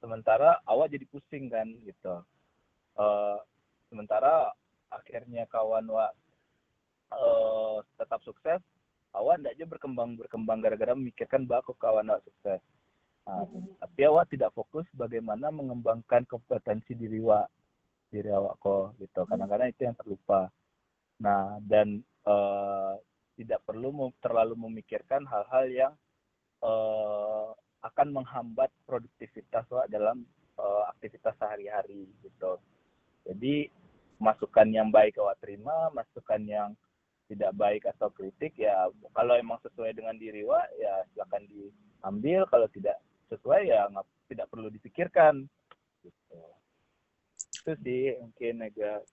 sementara 0.00 0.56
awak 0.64 0.88
jadi 0.88 1.04
pusing 1.10 1.50
kan 1.52 1.68
gitu. 1.84 2.24
Eh, 2.96 3.38
sementara 3.92 4.54
akhirnya 4.90 5.44
kawan 5.50 5.86
awak 5.90 6.12
eh, 7.12 7.78
tetap 8.00 8.20
sukses 8.24 8.62
awak 9.14 9.42
tidak 9.42 9.52
aja 9.58 9.64
berkembang 9.66 10.10
berkembang 10.14 10.58
gara-gara 10.62 10.92
memikirkan 10.94 11.42
bahwa 11.46 11.74
kawan 11.76 12.10
awak 12.10 12.22
sukses. 12.26 12.62
Nah, 13.26 13.44
tapi 13.78 14.00
awak 14.08 14.26
tidak 14.32 14.50
fokus 14.56 14.86
bagaimana 14.96 15.52
mengembangkan 15.52 16.24
kompetensi 16.26 16.96
diri 16.96 17.20
awak 17.22 17.46
diri 18.10 18.30
awak 18.34 18.58
kok 18.58 18.98
gitu. 18.98 19.22
Kadang-kadang 19.26 19.70
itu 19.70 19.82
yang 19.86 19.96
terlupa. 19.98 20.50
Nah 21.22 21.60
dan 21.62 22.02
eh, 22.26 22.92
tidak 23.38 23.60
perlu 23.64 23.94
mem- 23.94 24.18
terlalu 24.18 24.54
memikirkan 24.58 25.22
hal-hal 25.28 25.64
yang 25.70 25.92
eh, 26.64 27.48
akan 27.80 28.08
menghambat 28.12 28.68
produktivitas 28.84 29.64
awak 29.70 29.86
dalam 29.92 30.26
eh, 30.58 30.84
aktivitas 30.96 31.36
sehari-hari 31.38 32.10
gitu. 32.24 32.58
Jadi 33.28 33.68
masukan 34.20 34.68
yang 34.68 34.92
baik 34.92 35.16
awak 35.22 35.38
terima 35.40 35.88
masukan 35.94 36.42
yang 36.44 36.70
tidak 37.30 37.54
baik 37.54 37.86
atau 37.86 38.10
kritik 38.10 38.58
ya 38.58 38.90
kalau 39.14 39.38
emang 39.38 39.62
sesuai 39.62 39.94
dengan 39.94 40.18
diri 40.18 40.42
awak 40.42 40.66
ya 40.74 41.06
silakan 41.14 41.46
diambil. 41.46 42.40
Kalau 42.50 42.66
tidak 42.74 42.98
sesuai 43.30 43.70
ya 43.70 43.86
nggak 43.86 44.06
tidak 44.34 44.46
perlu 44.50 44.66
dipikirkan. 44.66 45.46
Gitu. 46.02 46.38
Itu 47.62 47.72
sih 47.86 48.18
mungkin 48.18 48.66
agak 48.66 49.06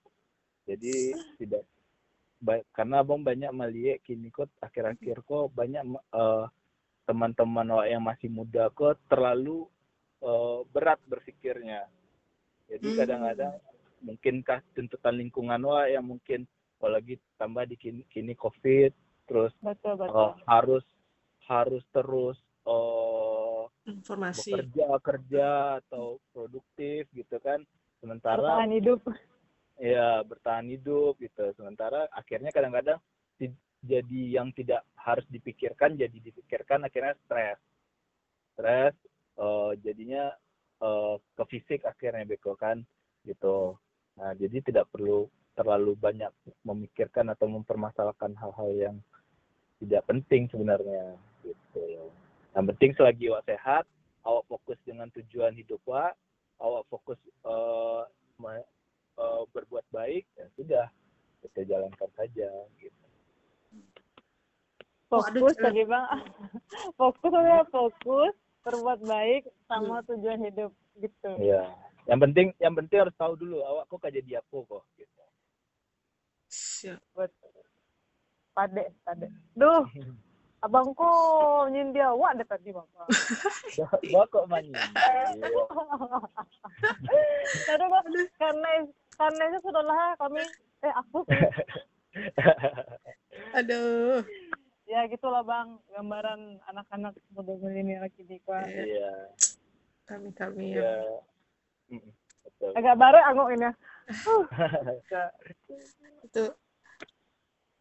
jadi 0.65 1.13
tidak 1.37 1.63
ba- 2.41 2.65
karena 2.73 3.05
abang 3.05 3.21
banyak 3.21 3.53
melihat 3.53 4.01
kini 4.01 4.33
kok 4.33 4.49
akhir-akhir 4.59 5.21
kok 5.21 5.53
banyak 5.53 5.83
eh, 5.93 6.45
teman-teman 7.07 7.71
awak 7.71 7.87
yang 7.87 8.03
masih 8.03 8.29
muda 8.33 8.73
kok 8.73 8.97
terlalu 9.07 9.69
eh, 10.25 10.59
berat 10.73 10.99
berpikirnya 11.05 11.85
jadi 12.67 12.83
Hmm. 12.83 12.97
kadang-kadang 12.99 13.53
mungkinkah 14.03 14.59
tuntutan 14.75 15.15
lingkungan 15.17 15.61
awak 15.65 15.87
yang 15.89 16.05
mungkin 16.05 16.43
apalagi 16.77 17.17
tambah 17.41 17.65
di 17.65 17.75
kini, 17.75 18.01
kini 18.13 18.37
covid 18.37 18.93
terus 19.25 19.51
Betul, 19.59 19.97
eh, 19.97 20.07
betul. 20.07 20.29
harus 20.45 20.85
harus 21.49 21.83
terus 21.91 22.37
eh, 22.69 23.63
informasi. 23.89 24.53
bekerja 24.53 24.87
kerja 25.01 25.49
atau 25.83 26.21
produktif 26.31 27.09
gitu 27.11 27.35
kan 27.41 27.65
sementara 27.99 28.39
Bertahan 28.39 28.71
hidup. 28.77 29.01
ya 29.81 30.21
bertahan 30.21 30.67
hidup 30.69 31.17
gitu 31.17 31.49
sementara 31.57 32.05
akhirnya 32.13 32.53
kadang-kadang 32.53 33.01
jadi 33.85 34.41
yang 34.41 34.49
tidak 34.57 34.81
harus 34.97 35.23
dipikirkan 35.29 35.93
jadi 35.95 36.17
dipikirkan 36.17 36.81
akhirnya 36.83 37.13
stres 37.25 37.57
stres 38.57 38.93
eh, 39.37 39.71
jadinya 39.85 40.33
eh, 40.81 41.15
ke 41.21 41.43
fisik 41.49 41.85
akhirnya 41.85 42.25
beko 42.25 42.57
kan 42.57 42.81
gitu 43.23 43.77
nah 44.17 44.33
jadi 44.33 44.65
tidak 44.65 44.89
perlu 44.89 45.29
terlalu 45.57 45.97
banyak 45.97 46.29
memikirkan 46.61 47.33
atau 47.33 47.49
mempermasalahkan 47.49 48.37
hal-hal 48.37 48.69
yang 48.77 48.95
tidak 49.81 50.05
penting 50.05 50.45
sebenarnya 50.53 51.17
gitu. 51.41 52.13
Yang 52.53 52.65
penting 52.73 52.91
selagi 52.93 53.25
awak 53.33 53.45
sehat 53.49 53.83
awak 54.21 54.45
fokus 54.45 54.77
dengan 54.85 55.09
tujuan 55.17 55.57
hidup 55.57 55.81
awak 55.89 56.13
awak 56.61 56.83
fokus 56.93 57.17
eh, 57.25 58.01
me- 58.37 58.69
eh, 59.17 59.43
berbuat 59.49 59.85
baik 59.89 60.29
ya 60.37 60.45
sudah 60.53 60.85
kita 61.41 61.65
jalankan 61.65 62.09
saja 62.13 62.49
gitu. 62.77 63.05
Fokus 65.09 65.55
tadi 65.57 65.87
bang. 65.87 66.05
fokus 66.99 67.33
ya 67.33 67.65
fokus 67.73 68.33
berbuat 68.67 68.99
baik 69.07 69.47
sama 69.71 70.03
tujuan 70.05 70.43
hidup 70.43 70.75
gitu. 70.99 71.31
ya 71.39 71.71
yang 72.07 72.19
penting 72.19 72.51
yang 72.59 72.75
penting 72.75 73.03
harus 73.03 73.15
tahu 73.15 73.39
dulu 73.39 73.63
awak 73.63 73.87
kok 73.87 73.99
kayak 74.03 74.19
jadi 74.19 74.43
aku 74.43 74.67
kok 74.67 74.83
gitu 74.99 75.16
Siap. 76.47 76.99
Pade, 78.55 78.83
pade. 79.05 79.27
Duh, 79.53 79.85
abangku 80.65 81.05
nyindir 81.69 82.09
awak 82.09 82.41
deh 82.41 82.47
tadi 82.47 82.73
bapak. 82.73 83.05
Bawa 84.09 84.25
kok 84.33 84.45
mani 84.49 84.73
Tadi 87.67 87.85
bang, 87.85 88.05
karena 88.41 88.69
karena 89.13 89.43
itu 89.53 89.57
sudahlah 89.61 90.17
kami 90.17 90.41
eh 90.81 90.93
aku. 90.93 91.19
Aduh. 93.57 94.25
ya 94.87 95.03
gitulah 95.05 95.43
bang 95.43 95.77
gambaran 95.93 96.57
anak-anak 96.65 97.13
muda 97.35 97.53
milenial 97.59 98.07
kini 98.15 98.39
Wah, 98.47 98.63
Iya. 98.63 99.11
kami 100.07 100.31
kami 100.31 100.79
ya 100.79 101.03
Iya. 101.91 102.09
Agak 102.73 102.95
baru 102.95 103.19
angok 103.21 103.49
ini 103.53 103.67
itu 106.27 106.45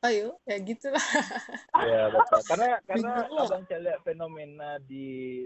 ayo 0.06 0.38
ya 0.46 0.56
gitulah 0.62 1.02
Iya 1.76 2.08
betul. 2.08 2.40
Karena 2.48 2.68
karena 2.88 3.12
Bingung. 3.26 3.40
abang 3.44 3.62
saya 3.68 3.80
lihat 3.84 4.00
fenomena 4.00 4.80
di 4.80 5.44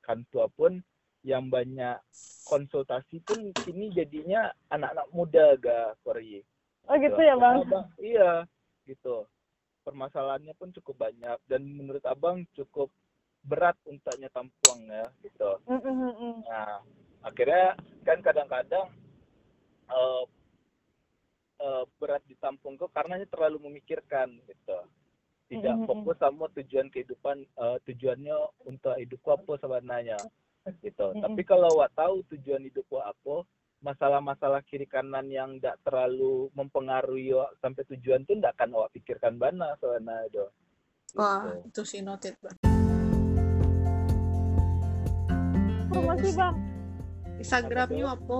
kantor 0.00 0.48
pun 0.56 0.72
yang 1.26 1.50
banyak 1.50 1.98
konsultasi 2.46 3.18
pun 3.26 3.50
kini 3.66 3.90
jadinya 3.92 4.54
anak-anak 4.70 5.06
muda 5.10 5.58
gak 5.58 5.98
Korea. 6.06 6.40
oh 6.86 6.94
gitu 7.02 7.18
ya 7.18 7.34
bang 7.34 7.66
abang- 7.66 7.90
iya 7.98 8.32
gitu. 8.86 9.26
Permasalahannya 9.82 10.54
pun 10.54 10.70
cukup 10.74 11.10
banyak 11.10 11.38
dan 11.50 11.62
menurut 11.66 12.02
abang 12.06 12.46
cukup 12.54 12.90
berat 13.46 13.74
untuknya 13.86 14.30
tampuang 14.30 14.86
ya 14.86 15.06
gitu. 15.22 15.60
Mm, 15.66 15.78
mm, 15.78 15.94
mm, 15.94 16.14
mm. 16.18 16.36
Nah, 16.46 16.82
akhirnya 17.22 17.78
kan 18.02 18.18
kadang-kadang 18.22 18.86
eh, 19.90 20.22
eh, 21.60 21.84
berat 22.00 22.22
ditampung 22.28 22.76
kok 22.76 22.92
karena 22.92 23.20
terlalu 23.26 23.70
memikirkan 23.70 24.32
gitu. 24.46 24.78
Tidak 25.46 25.76
Mm-mm. 25.78 25.86
fokus 25.86 26.18
sama 26.18 26.50
tujuan 26.58 26.90
kehidupan 26.90 27.46
eh, 27.46 27.78
tujuannya 27.86 28.36
untuk 28.66 28.94
hidupku 28.98 29.28
apa 29.30 29.52
sebenarnya 29.62 30.18
gitu. 30.82 31.14
Mm-mm. 31.14 31.22
Tapi 31.22 31.42
kalau 31.46 31.70
awak 31.78 31.94
tahu 31.94 32.26
tujuan 32.34 32.66
hidupku 32.66 32.98
apa, 32.98 33.46
masalah-masalah 33.84 34.64
kiri 34.66 34.88
kanan 34.88 35.28
yang 35.28 35.60
tidak 35.60 35.78
terlalu 35.84 36.48
mempengaruhi 36.56 37.36
awak 37.36 37.54
sampai 37.60 37.84
tujuan 37.94 38.24
tuh 38.24 38.34
tidak 38.34 38.56
akan 38.56 38.74
awak 38.80 38.90
pikirkan 38.96 39.36
bana 39.36 39.76
sebenarnya 39.78 40.32
do. 40.32 40.46
wah 41.14 41.44
Gitu. 41.46 41.70
itu 41.70 41.82
sih 41.84 42.00
noted 42.02 42.34
bang 42.40 42.56
promosi 45.92 46.28
bang 46.34 46.54
Instagramnya 47.36 48.04
apa 48.16 48.38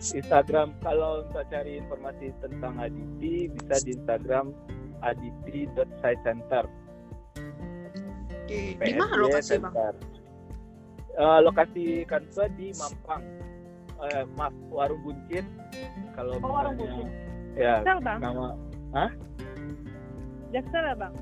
Instagram 0.00 0.72
kalau 0.80 1.28
untuk 1.28 1.44
cari 1.52 1.76
informasi 1.76 2.32
tentang 2.40 2.80
Aditi 2.80 3.52
bisa 3.52 3.76
di 3.84 3.90
Instagram 3.94 4.56
aditi.science-center. 5.00 6.64
Oke, 8.44 8.60
di 8.76 8.92
mana 8.96 9.14
lokasi 9.16 9.56
bang. 9.60 9.96
Eh, 11.20 11.38
lokasi 11.44 11.84
kantor 12.08 12.48
di 12.56 12.72
Mampang. 12.76 13.22
Eh, 14.00 14.24
maaf, 14.36 14.56
Warung 14.72 15.00
Buncit. 15.04 15.44
Kalau 16.16 16.40
Oh, 16.40 16.52
Warung 16.52 16.80
Buncit. 16.80 17.08
Ya, 17.58 17.82
Jaksel 17.82 17.98
bang 18.06 18.18
nama 18.22 18.46
Jaksel 20.54 20.84
ya 20.86 20.94
bang 20.94 21.14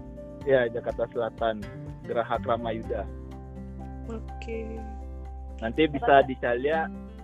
ya 0.44 0.60
Jakarta 0.72 1.04
Selatan, 1.12 1.64
Geraha 2.04 2.36
Kramayuda. 2.40 3.02
oke 4.08 4.60
Nanti 5.58 5.90
bisa 5.90 6.22
dicari 6.22 6.70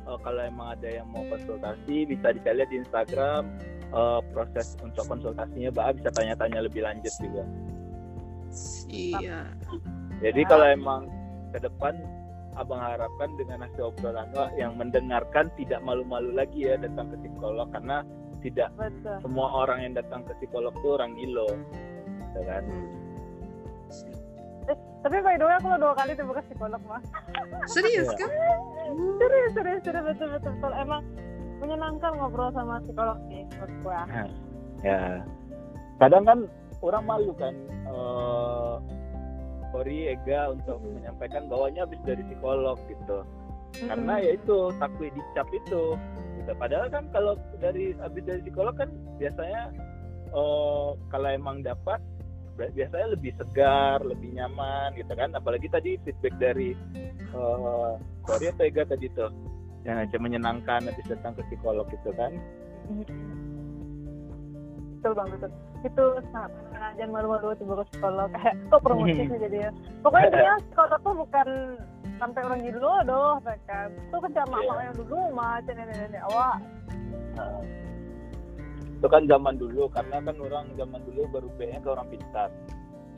eh, 0.05 0.19
kalau 0.23 0.43
emang 0.45 0.69
ada 0.79 0.89
yang 0.89 1.07
mau 1.11 1.25
konsultasi 1.29 2.09
bisa 2.09 2.33
dicari 2.33 2.65
di 2.69 2.77
Instagram 2.81 3.43
eh, 3.93 4.21
proses 4.33 4.77
untuk 4.85 5.05
konsultasinya 5.09 5.71
Mbak 5.73 5.89
bisa 6.01 6.11
tanya-tanya 6.13 6.61
lebih 6.65 6.83
lanjut 6.85 7.15
juga. 7.21 7.45
iya 8.87 9.51
Jadi 10.23 10.47
kalau 10.47 10.67
emang 10.71 11.11
ke 11.51 11.59
depan 11.59 11.99
abang 12.55 12.79
harapkan 12.79 13.35
dengan 13.35 13.67
hasil 13.67 13.91
obrolan 13.91 14.31
yang 14.55 14.79
mendengarkan 14.79 15.51
tidak 15.59 15.83
malu-malu 15.83 16.31
lagi 16.31 16.71
ya 16.71 16.79
datang 16.79 17.11
ke 17.11 17.27
psikolog 17.27 17.67
karena 17.75 18.07
tidak 18.47 18.71
betul 18.79 19.19
semua 19.25 19.49
orang 19.67 19.79
yang 19.83 19.93
datang 19.99 20.23
ke 20.23 20.33
psikolog 20.39 20.71
tuh 20.85 21.01
orang 21.01 21.17
gilo, 21.19 21.49
ya 22.37 22.43
kan? 22.47 22.65
Hmm. 24.65 24.79
tapi 25.05 25.17
by 25.21 25.37
the 25.37 25.45
way 25.45 25.55
aku 25.55 25.67
udah 25.69 25.81
dua 25.81 25.95
kali 25.95 26.13
tuh 26.13 26.25
ke 26.27 26.43
psikolog 26.49 26.81
mas 26.85 27.05
serius 27.69 28.09
Iya. 28.09 28.17
kan 28.19 28.31
serius 29.19 29.51
serius 29.53 29.81
serius 29.85 30.05
betul 30.07 30.29
betul 30.31 30.51
betul 30.57 30.73
emang 30.75 31.03
menyenangkan 31.61 32.13
ngobrol 32.17 32.51
sama 32.51 32.81
psikolog 32.83 33.19
nih 33.29 33.45
menurut 33.53 33.77
gua 33.83 34.03
Ya, 34.85 35.25
kadang 35.97 36.29
kan 36.29 36.39
orang 36.85 37.09
malu 37.09 37.33
kan, 37.33 37.57
eh 37.89 38.77
Ori 39.73 40.13
Ega 40.13 40.53
untuk 40.53 40.77
menyampaikan 40.85 41.49
bahwanya 41.49 41.89
habis 41.89 41.97
dari 42.05 42.21
psikolog 42.29 42.77
gitu. 42.87 43.25
karena 43.75 44.21
ya 44.21 44.37
itu 44.37 44.71
takut 44.77 45.09
dicap 45.09 45.49
itu 45.51 45.97
gitu. 46.39 46.53
padahal 46.55 46.87
kan 46.93 47.09
kalau 47.11 47.35
dari 47.59 47.91
habis 47.97 48.23
dari 48.23 48.45
psikolog 48.45 48.77
kan 48.77 48.87
biasanya 49.17 49.73
eh, 50.31 50.89
kalau 51.09 51.29
emang 51.33 51.65
dapat 51.65 51.99
biasanya 52.55 53.09
lebih 53.13 53.33
segar 53.35 53.99
lebih 54.03 54.31
nyaman 54.35 54.95
gitu 54.95 55.13
kan. 55.13 55.35
Apalagi 55.35 55.67
tadi 55.69 55.99
feedback 56.03 56.35
dari 56.39 56.73
eh 57.35 57.93
Korea 58.23 58.51
atau 58.55 58.65
Ega 58.65 58.83
tadi 58.87 59.07
tuh. 59.13 59.31
Yang 59.85 60.09
aja 60.09 60.17
menyenangkan 60.17 60.81
habis 60.89 61.05
datang 61.05 61.37
ke 61.37 61.43
psikolog 61.53 61.85
gitu 61.93 62.09
kan. 62.17 62.33
Betul 64.97 65.13
bang 65.13 65.29
betul. 65.37 65.51
Itu 65.85 66.05
sangat 66.33 66.51
jangan 66.97 67.11
malu-malu 67.13 67.53
tiba 67.61 67.75
ke 67.77 67.85
psikolog. 67.93 68.29
Kayak 68.35 68.55
kok 68.73 68.81
promosi 68.81 69.13
sih 69.29 69.37
jadi 69.37 69.59
ya. 69.69 69.71
Pokoknya 70.01 70.29
dia 70.41 70.53
psikolog 70.65 71.01
tuh 71.05 71.15
bukan 71.21 71.49
sampai 72.17 72.41
orang 72.47 72.61
dulu 72.65 72.93
doh 73.05 73.33
kan. 73.69 73.89
Tuh 74.09 74.19
kan 74.25 74.31
sama 74.33 74.57
Iya. 74.57 74.69
mak 74.73 74.79
yang 74.81 74.95
dulu 74.97 75.19
mah 75.37 75.55
nenek-nenek 75.69 76.23
awak. 76.33 76.57
Nah, 77.35 77.61
itu 78.95 79.07
kan 79.11 79.23
zaman 79.27 79.55
dulu 79.59 79.91
karena 79.91 80.23
kan 80.23 80.37
orang 80.39 80.67
zaman 80.79 81.01
dulu 81.05 81.21
baru 81.35 81.49
nya 81.59 81.79
ke 81.83 81.89
orang 81.91 82.09
pintar. 82.09 82.49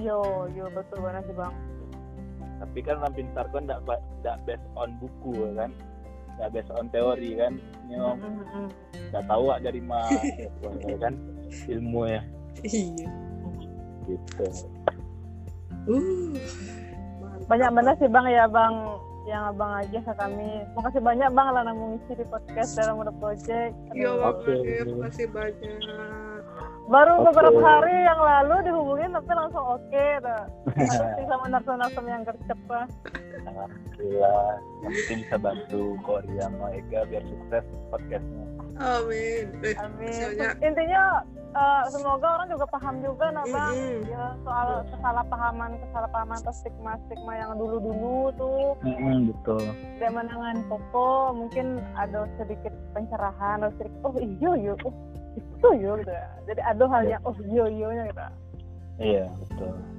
Yo 0.01 0.49
yo 0.57 0.67
betul 0.73 0.99
banget 1.05 1.29
sih 1.29 1.37
bang. 1.37 1.55
Tapi 2.57 2.79
kan 2.81 2.95
orang 3.05 3.15
pintar 3.15 3.45
kan 3.53 3.63
tidak 3.69 4.37
based 4.49 4.69
on 4.75 4.91
buku 4.99 5.53
kan? 5.55 5.71
Nggak 6.37 6.51
based 6.57 6.73
on 6.73 6.87
teori 6.89 7.31
kan? 7.37 7.53
Ini 7.87 7.97
mm. 8.01 8.69
nggak 9.13 9.25
tahu 9.29 9.45
ah 9.53 9.59
dari 9.61 9.83
mana 9.85 10.11
ya 10.85 10.97
kan? 10.99 11.15
Ilmu 11.71 12.03
ya 12.11 12.21
iya. 12.65 13.09
Gitu. 14.07 14.47
Uh. 15.87 16.35
Banyak 17.47 17.71
benar 17.75 17.95
sih 17.99 18.11
bang 18.11 18.27
ya 18.27 18.45
bang 18.51 18.75
yang 19.27 19.51
abang 19.51 19.83
aja 19.83 19.99
ke 19.99 20.13
kami 20.15 20.63
makasih 20.79 21.03
banyak 21.03 21.29
bang 21.35 21.49
lah 21.51 21.63
mengisi 21.67 22.13
di 22.15 22.25
podcast 22.31 22.79
dalam 22.79 22.95
Muda 23.03 23.13
Project. 23.19 23.75
Iya 23.91 24.11
bang. 24.15 24.31
Oke. 24.31 24.53
Arif, 24.55 24.87
makasih 24.95 25.27
banyak. 25.35 25.79
baru 26.87 27.13
Oke. 27.19 27.25
beberapa 27.35 27.61
hari 27.61 27.97
yang 28.07 28.21
lalu 28.23 28.57
dihubungin 28.71 29.11
tapi 29.11 29.33
langsung 29.35 29.65
oke 29.67 30.07
dah 30.23 30.47
Makasih 30.71 31.27
sama 31.27 31.45
narsum-narsum 31.51 32.07
yang 32.07 32.23
gercep 32.23 32.61
lah 32.71 32.87
alhamdulillah. 33.47 34.51
Yang 34.83 34.93
penting 34.95 35.19
bisa 35.27 35.37
bantu 35.39 35.83
Korea 36.03 36.47
sama 36.47 36.67
Ega 36.75 37.01
biar 37.11 37.25
sukses 37.27 37.65
podcastnya 37.91 38.47
Amin. 38.77 39.45
Eh, 39.65 39.75
amin. 39.81 40.37
banyak. 40.37 40.55
intinya 40.61 41.25
eh, 41.57 41.83
semoga 41.89 42.27
orang 42.37 42.49
juga 42.53 42.67
paham 42.69 42.95
juga 43.01 43.27
nah 43.33 43.45
bang 43.49 43.77
Mm-mm. 43.77 44.11
ya 44.13 44.25
soal 44.45 44.69
kesalahpahaman 44.93 45.71
kesalahpahaman 45.81 46.37
atau 46.45 46.55
stigma 46.55 46.93
stigma 47.09 47.33
yang 47.41 47.57
dulu 47.57 47.77
dulu 47.81 48.19
tuh 48.37 48.77
betul. 49.33 49.65
Dia 49.97 50.11
menangan 50.13 50.57
koko 50.69 51.33
mungkin 51.33 51.81
ada 51.97 52.29
sedikit 52.37 52.73
pencerahan 52.93 53.65
atau 53.65 53.73
sedikit 53.81 54.01
oh 54.05 54.15
iyo 54.21 54.53
iyo 54.55 54.75
oh 54.85 54.95
itu 55.37 55.69
iyo 55.81 55.97
gitu 56.01 56.13
ya. 56.13 56.29
Jadi 56.45 56.61
ada 56.61 56.85
hal 56.85 57.03
yang 57.09 57.23
oh 57.25 57.37
iyo 57.41 57.65
iyo 57.69 57.89
nya 57.93 58.05
gitu. 58.13 58.25
Iya 58.97 59.25
betul 59.41 59.96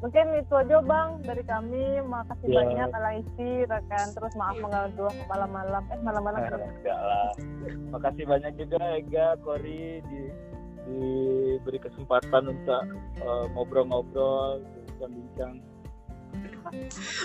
mungkin 0.00 0.26
itu 0.36 0.54
aja 0.56 0.76
bang 0.80 1.08
dari 1.22 1.44
kami. 1.44 1.86
Makasih 2.02 2.48
Ya. 2.48 2.56
banyak 2.64 2.88
Alaisi 2.92 3.50
rekan. 3.68 4.06
Terus 4.16 4.32
maaf 4.34 4.56
mengganggu 4.58 5.08
malam-malam. 5.28 5.82
Eh 5.92 6.00
malam-malam 6.00 6.40
kan 6.40 6.52
ya? 6.56 6.68
enggak 6.80 7.00
lah. 7.00 7.30
Makasih 7.92 8.24
banyak 8.24 8.52
juga 8.56 8.78
Ega 8.96 9.26
Kori 9.40 10.00
di 10.08 10.22
diberi 10.80 11.78
kesempatan 11.78 12.50
untuk 12.50 12.82
eh, 13.20 13.44
ngobrol-ngobrol 13.54 14.64
bincang-bincang 14.98 15.60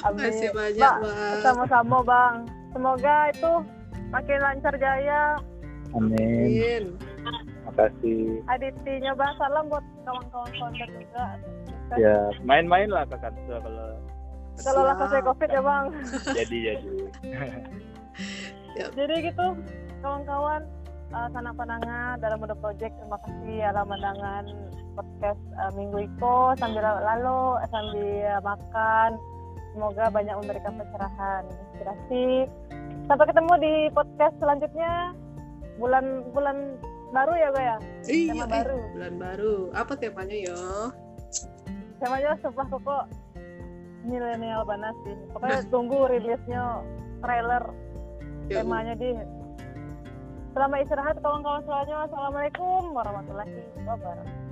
Makasih 0.03 0.49
amin 0.51 0.57
banyak 0.57 0.93
bang. 1.01 1.39
sama-sama 1.41 1.97
bang. 2.03 2.35
Semoga 2.75 3.15
itu 3.31 3.53
makin 4.11 4.39
lancar 4.43 4.73
jaya. 4.77 5.39
Amin. 5.95 6.19
Amin. 6.19 6.83
makasih. 7.65 8.43
Aditinya 8.45 9.11
bang 9.17 9.33
salam 9.39 9.65
buat 9.67 9.81
kawan-kawan 10.05 10.51
founder 10.59 10.89
juga 10.93 11.25
ya. 11.97 12.17
Main-main 12.41 12.89
lah 12.89 13.05
ke 13.05 13.17
kantor 13.17 13.59
kalau 13.61 13.89
kalau 14.63 14.81
lah 14.87 14.95
selesai 14.95 15.21
covid 15.27 15.49
ya 15.51 15.61
bang. 15.61 15.85
Jadi 16.31 16.57
jadi. 16.63 16.93
Jadi 18.95 19.15
gitu 19.31 19.47
kawan-kawan 20.03 20.61
uh, 21.15 21.27
sanak 21.31 21.53
pandangan 21.55 22.15
dalam 22.19 22.37
mode 22.39 22.55
project. 22.59 22.93
Terima 22.99 23.17
kasih 23.23 23.57
alam 23.71 23.85
pandangan 23.87 24.43
podcast 24.95 25.41
uh, 25.59 25.71
minggu 25.75 26.07
itu 26.07 26.35
sambil 26.59 26.83
lalu 26.83 27.39
eh, 27.63 27.69
sambil 27.71 28.31
makan. 28.43 29.11
Semoga 29.75 30.07
banyak 30.07 30.35
memberikan 30.39 30.73
pencerahan 30.79 31.43
inspirasi. 31.51 32.47
Sampai 33.11 33.25
ketemu 33.27 33.53
di 33.59 33.73
podcast 33.91 34.35
selanjutnya. 34.39 35.11
Bulan 35.75 36.31
bulan 36.31 36.79
baru 37.11 37.33
ya 37.35 37.47
gue 37.51 37.63
ya? 37.63 37.77
Iya, 38.07 38.31
tema 38.31 38.45
eh, 38.47 38.49
baru. 38.51 38.79
bulan 38.95 39.13
baru. 39.19 39.55
Apa 39.75 39.93
temanya 39.99 40.37
yo? 40.47 40.63
Temanya 41.99 42.31
sumpah 42.43 42.67
kok 42.67 43.05
milenial 44.05 44.61
banget 44.67 44.95
sih 45.07 45.15
pokoknya 45.33 45.59
Nah. 45.59 45.69
tunggu 45.71 45.99
rilisnya 46.11 46.63
trailer 47.23 47.63
Ya, 48.45 48.61
temanya 48.61 48.93
di 48.93 49.09
Selamat 50.55 50.87
istirahat 50.87 51.19
kawan-kawan 51.19 51.67
semuanya. 51.67 52.07
Assalamualaikum 52.07 52.95
warahmatullahi 52.95 53.59
wabarakatuh. 53.83 54.44